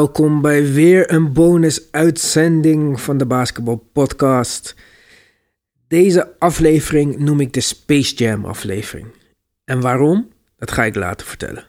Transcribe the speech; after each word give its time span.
Welkom 0.00 0.40
bij 0.40 0.72
weer 0.72 1.12
een 1.12 1.32
bonus-uitzending 1.32 3.00
van 3.00 3.18
de 3.18 3.26
Basketball 3.26 3.78
Podcast. 3.92 4.74
Deze 5.88 6.32
aflevering 6.38 7.18
noem 7.18 7.40
ik 7.40 7.52
de 7.52 7.60
Space 7.60 8.14
Jam 8.14 8.44
aflevering. 8.44 9.06
En 9.64 9.80
waarom? 9.80 10.28
Dat 10.56 10.70
ga 10.70 10.84
ik 10.84 10.94
later 10.94 11.26
vertellen. 11.26 11.64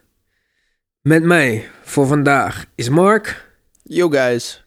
Met 1.01 1.23
mij 1.23 1.69
voor 1.83 2.07
vandaag 2.07 2.65
is 2.75 2.89
Mark. 2.89 3.51
Yo 3.83 4.09
guys. 4.09 4.65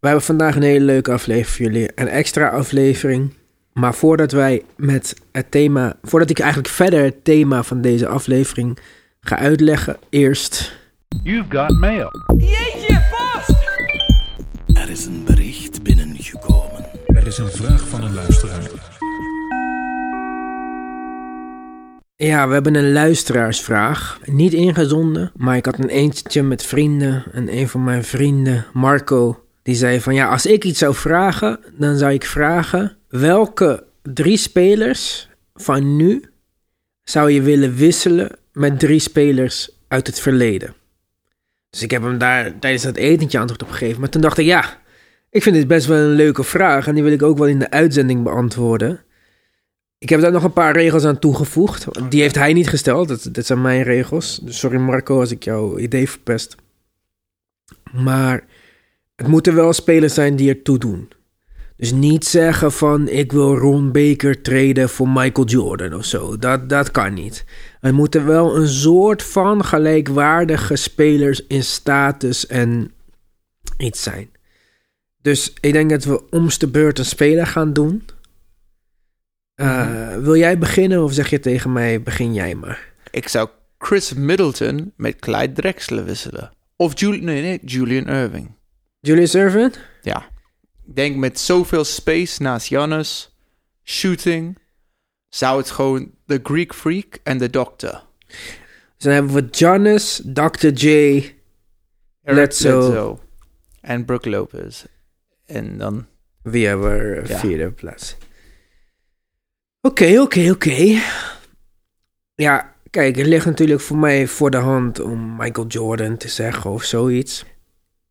We 0.00 0.06
hebben 0.06 0.24
vandaag 0.24 0.56
een 0.56 0.62
hele 0.62 0.84
leuke 0.84 1.12
aflevering 1.12 1.48
voor 1.48 1.66
jullie. 1.66 1.90
Een 1.94 2.08
extra 2.08 2.48
aflevering. 2.48 3.34
Maar 3.72 3.94
voordat 3.94 4.32
wij 4.32 4.62
met 4.76 5.14
het 5.32 5.50
thema, 5.50 5.96
voordat 6.02 6.30
ik 6.30 6.38
eigenlijk 6.38 6.72
verder 6.72 7.02
het 7.02 7.24
thema 7.24 7.62
van 7.62 7.80
deze 7.80 8.06
aflevering 8.06 8.78
ga 9.20 9.38
uitleggen, 9.38 9.96
eerst 10.08 10.76
You've 11.28 11.50
got 11.50 11.70
mail. 11.70 12.10
Er 14.66 14.90
is 14.90 15.06
een 15.06 15.24
bericht 15.24 15.82
binnengekomen. 15.82 16.84
Er 17.06 17.26
is 17.26 17.38
een 17.38 17.48
vraag 17.48 17.88
van 17.88 18.02
een 18.02 18.14
luisteraar. 18.14 18.62
Ja, 22.16 22.46
we 22.48 22.52
hebben 22.52 22.74
een 22.74 22.92
luisteraarsvraag. 22.92 24.20
Niet 24.24 24.52
ingezonden, 24.52 25.32
maar 25.36 25.56
ik 25.56 25.64
had 25.64 25.78
een 25.78 25.88
eentje 25.88 26.42
met 26.42 26.62
vrienden. 26.62 27.24
En 27.32 27.56
een 27.56 27.68
van 27.68 27.84
mijn 27.84 28.04
vrienden, 28.04 28.66
Marco, 28.72 29.44
die 29.62 29.74
zei 29.74 30.00
van... 30.00 30.14
Ja, 30.14 30.28
als 30.28 30.46
ik 30.46 30.64
iets 30.64 30.78
zou 30.78 30.94
vragen, 30.94 31.60
dan 31.76 31.96
zou 31.96 32.12
ik 32.12 32.24
vragen... 32.24 32.96
Welke 33.08 33.84
drie 34.02 34.36
spelers 34.36 35.28
van 35.54 35.96
nu 35.96 36.24
zou 37.02 37.30
je 37.30 37.42
willen 37.42 37.74
wisselen 37.74 38.30
met 38.52 38.78
drie 38.78 39.00
spelers 39.00 39.70
uit 39.88 40.06
het 40.06 40.20
verleden? 40.20 40.74
Dus 41.70 41.82
ik 41.82 41.90
heb 41.90 42.02
hem 42.02 42.18
daar 42.18 42.58
tijdens 42.58 42.82
dat 42.82 42.96
etentje 42.96 43.38
antwoord 43.38 43.62
op 43.62 43.70
gegeven. 43.70 44.00
Maar 44.00 44.08
toen 44.08 44.20
dacht 44.20 44.38
ik, 44.38 44.46
ja, 44.46 44.80
ik 45.30 45.42
vind 45.42 45.54
dit 45.54 45.66
best 45.66 45.86
wel 45.86 45.98
een 45.98 46.14
leuke 46.14 46.44
vraag. 46.44 46.86
En 46.86 46.94
die 46.94 47.02
wil 47.02 47.12
ik 47.12 47.22
ook 47.22 47.38
wel 47.38 47.46
in 47.46 47.58
de 47.58 47.70
uitzending 47.70 48.22
beantwoorden. 48.22 49.00
Ik 49.98 50.08
heb 50.08 50.20
daar 50.20 50.32
nog 50.32 50.44
een 50.44 50.52
paar 50.52 50.72
regels 50.72 51.04
aan 51.04 51.18
toegevoegd. 51.18 52.10
Die 52.10 52.20
heeft 52.20 52.34
hij 52.34 52.52
niet 52.52 52.68
gesteld. 52.68 53.08
Dat, 53.08 53.28
dat 53.32 53.46
zijn 53.46 53.60
mijn 53.60 53.82
regels. 53.82 54.38
Dus 54.42 54.58
sorry 54.58 54.78
Marco 54.78 55.20
als 55.20 55.30
ik 55.30 55.44
jouw 55.44 55.78
idee 55.78 56.08
verpest. 56.08 56.56
Maar 57.92 58.44
het 59.16 59.26
moeten 59.26 59.54
wel 59.54 59.72
spelers 59.72 60.14
zijn 60.14 60.36
die 60.36 60.48
ertoe 60.48 60.78
doen. 60.78 61.08
Dus 61.78 61.92
niet 61.92 62.24
zeggen 62.24 62.72
van 62.72 63.08
ik 63.08 63.32
wil 63.32 63.56
Ron 63.56 63.92
Baker 63.92 64.42
treden 64.42 64.88
voor 64.88 65.08
Michael 65.08 65.46
Jordan 65.46 65.94
of 65.94 66.04
zo. 66.04 66.38
Dat, 66.38 66.68
dat 66.68 66.90
kan 66.90 67.14
niet. 67.14 67.44
Er 67.80 67.94
moeten 67.94 68.26
wel 68.26 68.56
een 68.56 68.68
soort 68.68 69.22
van 69.22 69.64
gelijkwaardige 69.64 70.76
spelers 70.76 71.46
in 71.46 71.64
status 71.64 72.46
en 72.46 72.92
iets 73.76 74.02
zijn. 74.02 74.30
Dus 75.22 75.52
ik 75.60 75.72
denk 75.72 75.90
dat 75.90 76.04
we 76.04 76.30
omste 76.30 76.68
beurt 76.68 76.98
een 76.98 77.04
speler 77.04 77.46
gaan 77.46 77.72
doen. 77.72 78.02
Uh, 79.56 80.16
Wil 80.16 80.36
jij 80.36 80.58
beginnen 80.58 81.02
of 81.02 81.12
zeg 81.12 81.30
je 81.30 81.40
tegen 81.40 81.72
mij, 81.72 82.02
begin 82.02 82.34
jij 82.34 82.54
maar? 82.54 82.92
Ik 83.10 83.28
zou 83.28 83.48
Chris 83.78 84.14
Middleton 84.14 84.92
met 84.96 85.16
Clyde 85.18 85.52
Drexler 85.52 86.04
wisselen. 86.04 86.50
Of 86.76 87.00
Julian, 87.00 87.24
nee, 87.24 87.42
nee, 87.42 87.60
Julian 87.64 88.06
Irving. 88.06 88.50
Julius 89.00 89.34
Irvin? 89.34 89.72
Ja. 90.02 90.26
Denk 90.94 91.16
met 91.16 91.40
zoveel 91.40 91.84
space 91.84 92.42
naast 92.42 92.66
Giannis, 92.66 93.36
shooting, 93.84 94.58
zou 95.28 95.58
het 95.58 95.70
gewoon 95.70 96.10
de 96.26 96.40
Greek 96.42 96.74
Freak 96.74 97.18
en 97.22 97.38
de 97.38 97.50
Doctor. 97.50 98.02
Dus 98.26 99.04
dan 99.06 99.12
hebben 99.12 99.32
we 99.32 99.48
Giannis, 99.50 100.22
Dr. 100.24 100.68
J, 100.68 101.22
Bledsoe. 102.22 103.18
En 103.80 104.04
Brook 104.04 104.24
Lopez. 104.24 104.84
En 105.46 105.78
dan... 105.78 106.06
Wie 106.42 106.66
hebben 106.66 106.98
we 106.98 107.28
Ja. 107.28 107.38
vierde 107.38 107.70
plaats? 107.70 108.16
Oké, 109.80 110.20
oké, 110.20 110.50
oké. 110.50 111.00
Ja, 112.34 112.74
kijk, 112.90 113.16
het 113.16 113.26
ligt 113.26 113.46
natuurlijk 113.46 113.80
voor 113.80 113.96
mij 113.96 114.26
voor 114.26 114.50
de 114.50 114.56
hand 114.56 115.00
om 115.00 115.36
Michael 115.36 115.66
Jordan 115.66 116.16
te 116.16 116.28
zeggen 116.28 116.70
of 116.70 116.84
zoiets. 116.84 117.44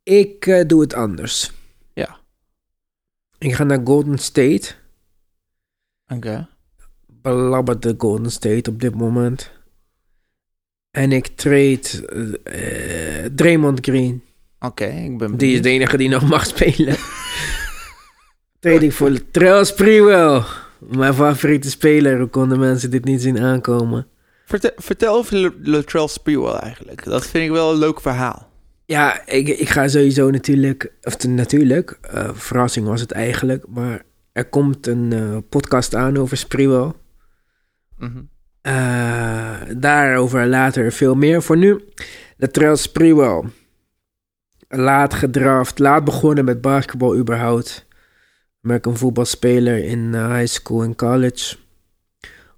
Ik 0.03 0.45
eh, 0.47 0.65
doe 0.67 0.81
het 0.81 0.93
anders. 0.93 1.51
Ik 3.39 3.53
ga 3.53 3.63
naar 3.63 3.81
Golden 3.83 4.17
State. 4.17 4.71
Oké. 6.07 6.47
Belabbert 7.07 7.81
de 7.81 7.95
Golden 7.97 8.31
State 8.31 8.69
op 8.69 8.79
dit 8.81 8.95
moment. 8.95 9.51
En 10.91 11.11
ik 11.11 11.27
trade 11.27 12.07
eh, 12.43 13.25
Draymond 13.35 13.79
Green. 13.81 14.23
Oké, 14.59 14.85
ik 14.85 15.17
ben 15.17 15.37
Die 15.37 15.37
is 15.37 15.37
benieuwd. 15.37 15.63
de 15.63 15.69
enige 15.69 15.97
die 15.97 16.09
nog 16.09 16.29
mag 16.29 16.45
spelen. 16.45 16.95
Trade 18.59 18.85
ik 18.85 18.93
voor 18.93 19.31
Trell 19.31 19.63
Sprewell. 19.63 20.41
Mijn 20.79 21.13
favoriete 21.13 21.69
speler. 21.69 22.19
Hoe 22.19 22.27
konden 22.27 22.59
mensen 22.59 22.91
dit 22.91 23.03
niet 23.05 23.21
zien 23.21 23.39
aankomen? 23.39 24.07
Vertel, 24.45 24.71
vertel 24.75 25.15
over 25.15 25.53
Latrell 25.61 26.07
Sprewell 26.07 26.53
eigenlijk. 26.53 27.03
Dat 27.03 27.25
vind 27.27 27.45
ik 27.45 27.51
wel 27.51 27.71
een 27.71 27.77
leuk 27.77 28.01
verhaal. 28.01 28.49
Ja, 28.87 29.25
ik, 29.25 29.47
ik 29.47 29.69
ga 29.69 29.87
sowieso 29.87 30.29
natuurlijk... 30.29 30.93
Of 31.01 31.15
te- 31.15 31.27
natuurlijk, 31.29 31.97
eh, 32.01 32.29
verrassing 32.33 32.87
was 32.87 33.01
het 33.01 33.11
eigenlijk. 33.11 33.67
Maar 33.67 34.03
er 34.31 34.45
komt 34.49 34.87
een 34.87 35.13
eh, 35.13 35.37
podcast 35.49 35.95
aan 35.95 36.17
over 36.17 36.37
Sprewell. 36.37 36.91
Mhm. 37.97 38.21
Eh, 38.61 39.59
daarover 39.77 40.47
later 40.47 40.91
veel 40.91 41.15
meer. 41.15 41.41
Voor 41.41 41.57
nu, 41.57 41.83
Latrell 42.37 42.75
Sprewell. 42.75 43.43
Laat 44.69 45.13
gedraft, 45.13 45.79
laat 45.79 46.03
begonnen 46.03 46.45
met 46.45 46.61
basketbal 46.61 47.17
überhaupt. 47.17 47.85
American 48.61 48.97
voetbalspeler 48.97 49.83
in 49.83 50.13
high 50.13 50.45
school 50.45 50.83
en 50.83 50.95
college. 50.95 51.55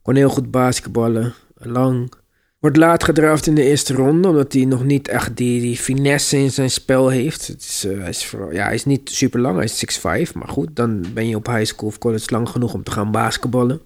Kon 0.01 0.15
heel 0.15 0.29
goed 0.29 0.51
basketballen, 0.51 1.33
lang. 1.55 2.11
Wordt 2.59 2.77
laat 2.77 3.03
gedraft 3.03 3.47
in 3.47 3.55
de 3.55 3.63
eerste 3.63 3.93
ronde, 3.93 4.27
omdat 4.27 4.53
hij 4.53 4.65
nog 4.65 4.83
niet 4.83 5.07
echt 5.07 5.37
die, 5.37 5.61
die 5.61 5.77
finesse 5.77 6.37
in 6.37 6.51
zijn 6.51 6.69
spel 6.69 7.09
heeft. 7.09 7.47
Het 7.47 7.61
is, 7.61 7.85
eh, 7.85 7.99
hij, 7.99 8.09
is 8.09 8.35
ja, 8.51 8.63
hij 8.63 8.73
is 8.73 8.85
niet 8.85 9.09
super 9.09 9.39
lang, 9.39 9.55
hij 9.55 9.63
is 9.63 9.99
6'5, 10.29 10.33
maar 10.33 10.47
goed, 10.47 10.75
dan 10.75 11.05
ben 11.13 11.27
je 11.27 11.35
op 11.35 11.47
high 11.47 11.65
school 11.65 11.89
of 11.89 11.97
college 11.97 12.31
lang 12.31 12.49
genoeg 12.49 12.73
om 12.73 12.83
te 12.83 12.91
gaan 12.91 13.11
basketballen. 13.11 13.81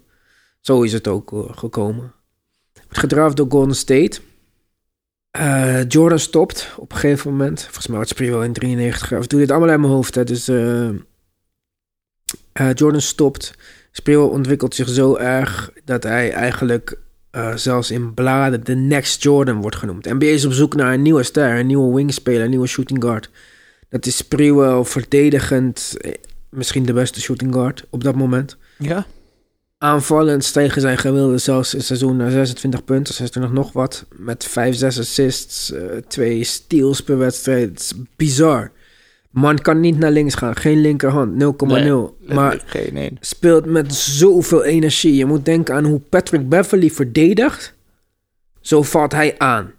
Zo 0.60 0.82
is 0.82 0.92
het 0.92 1.08
ook 1.08 1.32
eh, 1.32 1.56
gekomen. 1.56 2.12
Wordt 2.72 2.98
gedraft 2.98 3.36
door 3.36 3.50
Golden 3.50 3.76
State. 3.76 4.20
Eh, 5.30 5.88
Jordan 5.88 6.18
stopt 6.18 6.74
op 6.76 6.92
een 6.92 6.98
gegeven 6.98 7.30
moment. 7.30 7.62
Volgens 7.62 7.86
mij 7.86 7.96
wordt 7.96 8.10
Sprewell 8.10 8.44
in 8.44 8.52
93. 8.52 9.12
Of 9.12 9.26
doe 9.26 9.40
dit 9.40 9.50
allemaal 9.50 9.68
uit 9.68 9.80
mijn 9.80 9.92
hoofd. 9.92 10.14
Hè. 10.14 10.24
Dus 10.24 10.46
Jordan 12.74 13.00
stopt. 13.00 13.54
Sprewell 13.92 14.28
ontwikkelt 14.28 14.74
zich 14.74 14.88
zo 14.88 15.16
erg 15.16 15.72
dat 15.84 16.02
hij 16.02 16.32
eigenlijk 16.32 17.02
eh, 17.34 17.56
zelfs 17.56 17.90
in 17.90 18.14
bladen 18.14 18.64
de 18.64 18.74
next 18.74 19.22
Jordan 19.22 19.60
wordt 19.60 19.76
genoemd. 19.76 20.04
NBA 20.04 20.26
is 20.26 20.44
op 20.44 20.52
zoek 20.52 20.74
naar 20.74 20.92
een 20.92 21.02
nieuwe 21.02 21.22
ster, 21.22 21.58
een 21.58 21.66
nieuwe 21.66 21.94
wingspeler, 21.94 22.42
een 22.42 22.50
nieuwe 22.50 22.66
shooting 22.66 23.02
guard. 23.02 23.30
Dat 23.88 24.06
is 24.06 24.16
Sprewell 24.16 24.84
verdedigend, 24.84 25.94
eh, 26.00 26.12
misschien 26.48 26.84
de 26.84 26.92
beste 26.92 27.20
shooting 27.20 27.52
guard 27.54 27.84
op 27.90 28.04
dat 28.04 28.14
moment. 28.14 28.56
Ja? 28.78 29.06
Aanvallend 29.78 30.44
stegen 30.44 30.80
zijn 30.80 30.98
gemiddelde 30.98 31.38
zelfs 31.38 31.74
in 31.74 31.82
seizoen 31.82 32.16
naar 32.16 32.30
26 32.30 32.84
punten, 32.84 33.14
26 33.14 33.52
nog 33.52 33.72
wat. 33.72 34.04
Met 34.16 34.44
5, 34.44 34.76
6 34.76 34.98
assists, 34.98 35.72
eh, 35.72 35.82
twee 36.08 36.44
steals 36.44 37.00
per 37.00 37.18
wedstrijd. 37.18 37.94
Bizar. 38.16 38.70
Man 39.34 39.58
kan 39.58 39.80
niet 39.80 39.98
naar 39.98 40.10
links 40.10 40.34
gaan, 40.34 40.56
geen 40.56 40.80
linkerhand, 40.80 41.42
0,0. 41.42 42.34
maar 42.34 42.62
geen 42.64 43.18
speelt 43.20 43.66
met 43.66 43.94
zoveel 43.94 44.64
energie. 44.64 45.14
Je 45.14 45.24
moet 45.24 45.44
denken 45.44 45.74
aan 45.74 45.84
hoe 45.84 46.00
Patrick 46.00 46.48
Beverly 46.48 46.90
verdedigt. 46.90 47.74
Zo 48.60 48.82
valt 48.82 49.12
hij 49.12 49.38
aan. 49.38 49.72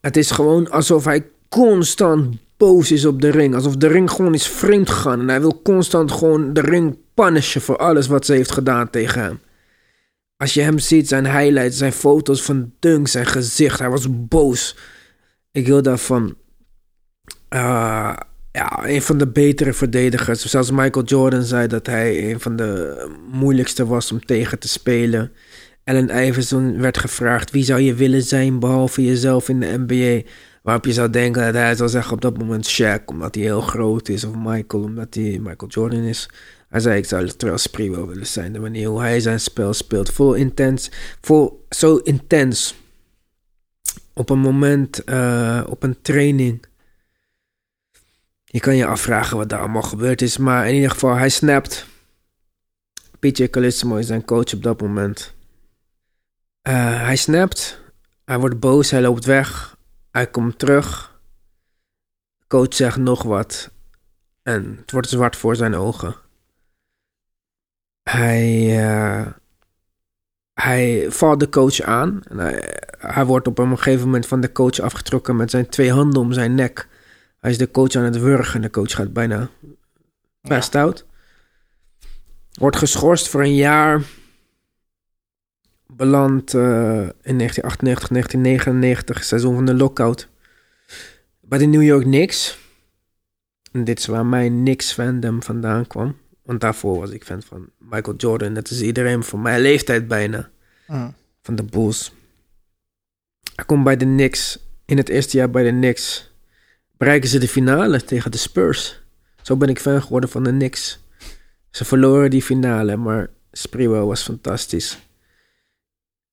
Het 0.00 0.16
is 0.16 0.30
gewoon 0.30 0.70
alsof 0.70 1.04
hij 1.04 1.26
constant 1.48 2.36
boos 2.56 2.92
is 2.92 3.04
op 3.04 3.20
de 3.20 3.30
ring. 3.30 3.54
Alsof 3.54 3.76
de 3.76 3.86
ring 3.86 4.10
gewoon 4.10 4.34
is 4.34 4.46
vreemd 4.48 4.90
gegaan. 4.90 5.20
En 5.20 5.28
hij 5.28 5.40
wil 5.40 5.62
constant 5.62 6.12
gewoon 6.12 6.52
de 6.52 6.60
ring 6.60 6.98
punishen 7.14 7.60
voor 7.60 7.76
alles 7.76 8.06
wat 8.06 8.26
ze 8.26 8.32
heeft 8.32 8.52
gedaan 8.52 8.90
tegen 8.90 9.22
hem. 9.22 9.40
Als 10.36 10.54
je 10.54 10.60
hem 10.60 10.78
ziet, 10.78 11.08
zijn 11.08 11.26
highlights, 11.26 11.76
zijn 11.76 11.92
foto's 11.92 12.42
van 12.42 12.72
Dunk, 12.78 13.08
zijn 13.08 13.26
gezicht. 13.26 13.78
Hij 13.78 13.90
was 13.90 14.06
boos. 14.10 14.76
Ik 15.52 15.66
wil 15.66 15.82
daarvan... 15.82 16.34
eh, 17.48 18.16
ja, 18.52 18.88
een 18.88 19.02
van 19.02 19.18
de 19.18 19.26
betere 19.26 19.72
verdedigers. 19.72 20.44
Zelfs 20.44 20.70
Michael 20.70 21.04
Jordan 21.04 21.42
zei 21.42 21.66
dat 21.66 21.86
hij 21.86 22.30
een 22.30 22.40
van 22.40 22.56
de 22.56 23.06
moeilijkste 23.32 23.86
was 23.86 24.12
om 24.12 24.24
tegen 24.24 24.58
te 24.58 24.68
spelen. 24.68 25.32
Allen 25.84 26.26
Iverson 26.26 26.80
werd 26.80 26.98
gevraagd 26.98 27.50
wie 27.50 27.64
zou 27.64 27.80
je 27.80 27.94
willen 27.94 28.22
zijn 28.22 28.58
behalve 28.58 29.04
jezelf 29.04 29.48
in 29.48 29.60
de 29.60 29.84
NBA. 29.86 30.30
Waarop 30.62 30.84
je 30.84 30.92
zou 30.92 31.10
denken 31.10 31.42
dat 31.42 31.54
hij 31.54 31.74
zou 31.74 31.88
zeggen 31.88 32.12
op 32.12 32.20
dat 32.20 32.38
moment 32.38 32.80
Shaq, 32.80 33.04
omdat 33.04 33.34
hij 33.34 33.44
heel 33.44 33.60
groot 33.60 34.08
is. 34.08 34.24
Of 34.24 34.34
Michael, 34.34 34.82
omdat 34.82 35.14
hij 35.14 35.38
Michael 35.42 35.70
Jordan 35.70 36.02
is. 36.02 36.28
Hij 36.68 36.80
zei, 36.80 36.98
ik 36.98 37.04
zou 37.04 37.24
Latrell 37.24 37.56
Sprewell 37.56 38.06
willen 38.06 38.26
zijn. 38.26 38.52
De 38.52 38.58
manier 38.58 38.88
hoe 38.88 39.00
hij 39.00 39.20
zijn 39.20 39.40
spel 39.40 39.72
speelt. 39.72 40.10
Vol 40.10 40.34
intens. 40.34 40.90
Vol, 41.20 41.66
zo 41.70 41.96
intens. 41.96 42.74
op 44.12 44.30
een 44.30 44.38
moment, 44.38 45.04
eh, 45.04 45.64
op 45.68 45.82
een 45.82 45.96
training. 46.02 46.67
Je 48.50 48.60
kan 48.60 48.76
je 48.76 48.86
afvragen 48.86 49.36
wat 49.36 49.48
daar 49.48 49.60
allemaal 49.60 49.82
gebeurd 49.82 50.22
is, 50.22 50.36
maar 50.36 50.68
in 50.68 50.74
ieder 50.74 50.90
geval, 50.90 51.14
hij 51.14 51.28
snapt. 51.28 51.86
PJ 53.18 53.48
Calissimo 53.48 53.96
is 53.96 54.06
zijn 54.06 54.24
coach 54.24 54.54
op 54.54 54.62
dat 54.62 54.80
moment. 54.80 55.34
Eh, 56.62 57.02
hij 57.02 57.16
snapt, 57.16 57.80
hij 58.24 58.38
wordt 58.38 58.60
boos, 58.60 58.90
hij 58.90 59.00
loopt 59.00 59.24
weg, 59.24 59.76
hij 60.10 60.26
komt 60.26 60.58
terug. 60.58 61.16
Coach 62.46 62.74
zegt 62.74 62.96
nog 62.96 63.22
wat 63.22 63.70
en 64.42 64.76
het 64.80 64.90
wordt 64.90 65.08
zwart 65.08 65.36
voor 65.36 65.56
zijn 65.56 65.74
ogen. 65.74 66.14
Hij, 68.02 68.78
eh, 68.86 69.26
hij 70.54 71.06
valt 71.10 71.40
de 71.40 71.48
coach 71.48 71.80
aan. 71.80 72.22
En 72.28 72.38
hij 72.98 73.24
wordt 73.24 73.46
op 73.46 73.58
een 73.58 73.76
gegeven 73.76 74.04
moment 74.04 74.26
van 74.26 74.40
de 74.40 74.52
coach 74.52 74.80
afgetrokken 74.80 75.36
met 75.36 75.50
zijn 75.50 75.68
twee 75.68 75.92
handen 75.92 76.20
om 76.20 76.32
zijn 76.32 76.54
nek. 76.54 76.87
Hij 77.38 77.50
is 77.50 77.58
de 77.58 77.70
coach 77.70 77.94
aan 77.94 78.04
het 78.04 78.18
wurgen 78.18 78.54
en 78.54 78.60
de 78.60 78.70
coach 78.70 78.90
gaat 78.92 79.12
bijna 79.12 79.50
best 80.40 80.74
out. 80.74 81.06
Wordt 82.52 82.76
geschorst 82.76 83.28
voor 83.28 83.42
een 83.42 83.54
jaar. 83.54 84.02
Belandt 85.86 86.54
eh, 86.54 86.60
in 87.22 87.38
1998, 87.38 88.08
1999, 88.08 89.24
seizoen 89.24 89.54
van 89.54 89.66
de 89.66 89.74
lockout. 89.74 90.28
Bij 91.40 91.58
de 91.58 91.66
New 91.66 91.82
York 91.82 92.02
Knicks. 92.02 92.58
En 93.72 93.84
dit 93.84 93.98
is 93.98 94.06
waar 94.06 94.26
mijn 94.26 94.52
Knicks 94.52 94.92
fandom 94.92 95.42
vandaan 95.42 95.86
kwam. 95.86 96.16
Want 96.42 96.60
daarvoor 96.60 96.98
was 96.98 97.10
ik 97.10 97.24
fan 97.24 97.42
van 97.42 97.70
Michael 97.78 98.16
Jordan. 98.16 98.54
Dat 98.54 98.70
is 98.70 98.80
iedereen 98.80 99.22
van 99.22 99.42
mijn 99.42 99.60
leeftijd 99.60 100.08
bijna. 100.08 100.50
Mm. 100.86 101.14
Van 101.42 101.54
de 101.54 101.62
Bulls. 101.62 102.12
Hij 103.54 103.64
komt 103.64 103.84
bij 103.84 103.96
de 103.96 104.04
Knicks. 104.04 104.58
In 104.84 104.96
het 104.96 105.08
eerste 105.08 105.36
jaar 105.36 105.50
bij 105.50 105.62
de 105.62 105.70
Knicks. 105.70 106.27
Bereiken 106.98 107.28
ze 107.28 107.38
de 107.38 107.48
finale 107.48 108.04
tegen 108.04 108.30
de 108.30 108.38
Spurs. 108.38 109.00
Zo 109.42 109.56
ben 109.56 109.68
ik 109.68 109.80
fan 109.80 110.02
geworden 110.02 110.30
van 110.30 110.44
de 110.44 110.50
Knicks. 110.50 110.98
Ze 111.70 111.84
verloren 111.84 112.30
die 112.30 112.42
finale, 112.42 112.96
maar 112.96 113.30
Sprewell 113.52 114.00
was 114.00 114.22
fantastisch. 114.22 114.98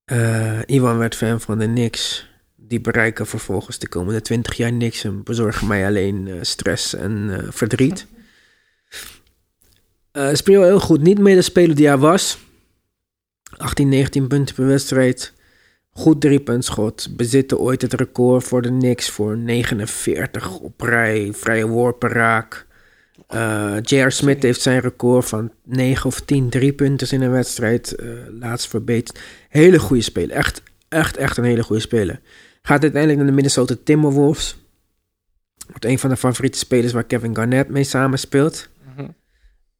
Eh, 0.05 0.59
Iwan 0.65 0.97
werd 0.97 1.15
fan 1.15 1.41
van 1.41 1.59
de 1.59 1.65
Knicks. 1.65 2.29
Die 2.55 2.81
bereiken 2.81 3.27
vervolgens 3.27 3.79
de 3.79 3.87
komende 3.87 4.21
20 4.21 4.57
jaar 4.57 4.73
niks 4.73 5.03
en 5.03 5.23
bezorgen 5.23 5.67
mij 5.67 5.85
alleen 5.85 6.27
eh, 6.27 6.35
stress 6.41 6.93
en 6.93 7.29
eh, 7.29 7.51
verdriet. 7.51 8.05
Sprewell 10.33 10.67
heel 10.67 10.79
goed. 10.79 11.01
Niet 11.01 11.19
meer 11.19 11.35
de 11.35 11.41
speler 11.41 11.75
die 11.75 11.87
hij 11.87 11.97
was. 11.97 12.37
18, 13.57 13.89
19 13.89 14.27
punten 14.27 14.55
per 14.55 14.67
wedstrijd. 14.67 15.33
Goed 15.97 16.21
driepuntschot. 16.21 17.15
Bezitten 17.15 17.59
ooit 17.59 17.81
het 17.81 17.93
record 17.93 18.43
voor 18.43 18.61
de 18.61 18.69
Knicks 18.69 19.09
voor 19.09 19.37
49 19.37 20.59
op 20.59 20.81
rij. 20.81 21.29
Vrije 21.33 21.67
worpen 21.67 22.09
raak. 22.09 22.65
Eh 23.27 23.75
J.R. 23.81 24.09
Smith 24.09 24.43
heeft 24.43 24.61
zijn 24.61 24.79
record 24.79 25.25
van 25.25 25.51
9 25.63 26.05
of 26.05 26.21
10 26.21 26.49
driepunters 26.49 27.11
in 27.11 27.21
een 27.21 27.31
wedstrijd 27.31 27.95
eh, 27.95 28.07
laatst 28.39 28.67
verbeterd. 28.67 29.19
Hele 29.49 29.79
goede 29.79 30.01
speler. 30.01 30.35
Echt, 30.35 30.61
echt, 30.89 31.17
echt 31.17 31.37
een 31.37 31.43
hele 31.43 31.63
goede 31.63 31.81
speler. 31.81 32.19
Gaat 32.61 32.81
uiteindelijk 32.81 33.17
naar 33.17 33.29
de 33.29 33.35
Minnesota 33.35 33.75
Timberwolves. 33.83 34.57
Wordt 35.67 35.85
een 35.85 35.99
van 35.99 36.09
de 36.09 36.17
favoriete 36.17 36.57
spelers 36.57 36.93
waar 36.93 37.03
Kevin 37.03 37.35
Garnett 37.35 37.69
mee 37.69 37.83
samenspeelt. 37.83 38.69
Mhm. 38.95 39.07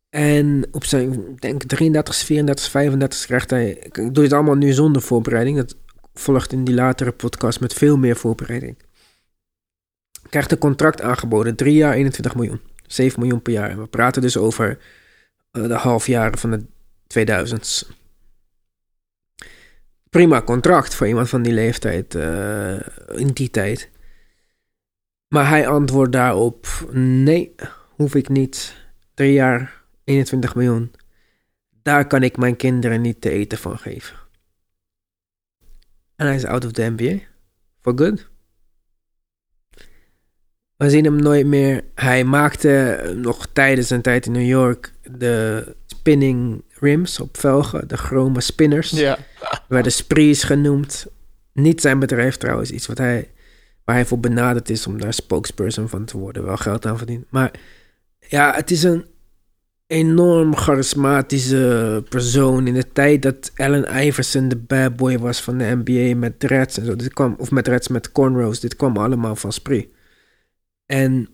En 0.10 0.68
op 0.72 0.86
zijn, 0.86 1.36
denk 1.40 1.64
33, 1.64 2.16
34, 2.16 2.70
35 2.70 3.26
krijgt 3.26 3.50
hij... 3.50 3.70
Ik 3.70 3.96
doe 3.96 4.12
dit 4.12 4.34
allemaal 4.34 4.56
nu 4.56 4.72
zonder 4.72 5.02
voorbereiding. 5.02 5.58
Dat 5.58 5.76
volgt 6.20 6.52
in 6.52 6.64
die 6.64 6.76
latere 6.76 7.12
podcast 7.12 7.60
met 7.60 7.74
veel 7.74 7.98
meer 7.98 8.16
voorbereiding. 8.16 8.78
Krijgt 10.30 10.52
een 10.52 10.58
contract 10.58 11.02
aangeboden. 11.02 11.56
Drie 11.56 11.76
jaar, 11.76 11.94
21 11.94 12.36
miljoen. 12.36 12.62
7 12.88 13.20
miljoen 13.20 13.42
per 13.42 13.54
jaar. 13.54 13.70
En 13.70 13.82
we 13.82 13.88
praten 13.88 14.22
dus 14.22 14.38
over 14.38 14.78
eh, 15.52 15.68
de 15.68 15.74
halfjaren 15.74 16.38
van 16.38 16.52
de 16.52 16.66
2000s. 17.08 17.90
Prima 20.10 20.42
contract 20.42 20.96
voor 20.96 21.08
iemand 21.08 21.30
van 21.30 21.42
die 21.42 21.54
leeftijd 21.54 22.16
eh, 22.16 22.80
in 23.08 23.28
die 23.34 23.50
tijd. 23.50 23.90
Maar 25.28 25.50
hij 25.50 25.68
antwoordt 25.68 26.12
daarop: 26.12 26.68
nee, 26.92 27.56
hoef 27.90 28.16
ik 28.16 28.30
niet. 28.30 28.76
Drie 29.14 29.34
jaar, 29.34 29.84
21 30.04 30.56
miljoen. 30.56 30.92
Daar 31.82 32.08
kan 32.08 32.24
ik 32.24 32.38
mijn 32.38 32.56
kinderen 32.56 33.02
niet 33.02 33.22
te 33.22 33.30
eten 33.30 33.58
van 33.58 33.78
geven. 33.78 34.25
En 36.16 36.26
hij 36.26 36.36
is 36.36 36.46
out 36.46 36.66
of 36.66 36.72
the 36.72 36.94
NBA. 36.96 37.20
For 37.82 37.94
good. 37.96 38.28
We 40.78 40.90
zien 40.90 41.04
hem 41.04 41.16
nooit 41.16 41.46
meer. 41.46 41.84
Hij 41.96 42.24
maakte 42.24 43.14
nog 43.16 43.48
tijdens 43.54 43.88
zijn 43.88 44.02
tijd 44.02 44.26
in 44.26 44.32
New 44.32 44.48
York 44.48 44.94
de 45.02 45.76
spinning 45.86 46.64
rims 46.70 47.20
op 47.20 47.38
velgen, 47.38 47.88
de 47.88 47.98
chrome 47.98 48.42
spinners. 48.42 48.90
Ja. 48.90 49.18
Werden 49.68 49.92
sprees 49.92 50.44
genoemd. 50.44 51.08
Niet 51.54 51.82
zijn 51.82 52.00
bedrijf 52.00 52.38
trouwens, 52.38 52.72
iets 52.72 52.88
wat 52.88 52.98
hij, 52.98 53.32
waar 53.84 53.96
hij 53.96 54.06
voor 54.06 54.20
benaderd 54.20 54.70
is 54.70 54.88
om 54.88 55.00
daar 55.00 55.14
spokesperson 55.14 55.90
van 55.90 56.06
te 56.06 56.18
worden. 56.18 56.46
Wel 56.46 56.58
geld 56.58 56.86
aan 56.86 56.98
verdient. 56.98 57.26
Maar 57.30 57.52
ja, 58.20 58.54
het 58.54 58.72
is 58.72 58.84
een 58.84 59.06
enorm 59.88 60.56
charismatische 60.56 62.04
persoon. 62.10 62.68
In 62.68 62.74
de 62.74 62.92
tijd 62.92 63.22
dat 63.22 63.52
Allen 63.56 64.06
Iverson 64.06 64.48
de 64.48 64.58
bad 64.58 64.96
boy 64.96 65.20
was 65.20 65.42
van 65.42 65.58
de 65.58 65.82
NBA 65.84 66.18
met 66.18 66.40
dreads 66.40 66.78
en 66.78 66.86
zo. 66.86 66.96
Dit 66.96 67.14
kwam, 67.14 67.36
of 67.38 67.52
met 67.52 67.64
dreads 67.64 67.88
met 67.88 68.12
cornrows. 68.12 68.60
Dit 68.60 68.76
kwam 68.76 68.98
allemaal 68.98 69.36
van 69.36 69.52
Spree. 69.52 69.94
En 70.86 71.30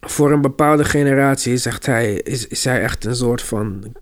voor 0.00 0.32
een 0.32 0.40
bepaalde 0.40 0.84
generatie 0.84 1.56
zegt 1.56 1.86
hij, 1.86 2.14
is, 2.14 2.46
is 2.46 2.64
hij 2.64 2.82
echt 2.82 3.04
een 3.04 3.16
soort 3.16 3.42
van 3.42 3.94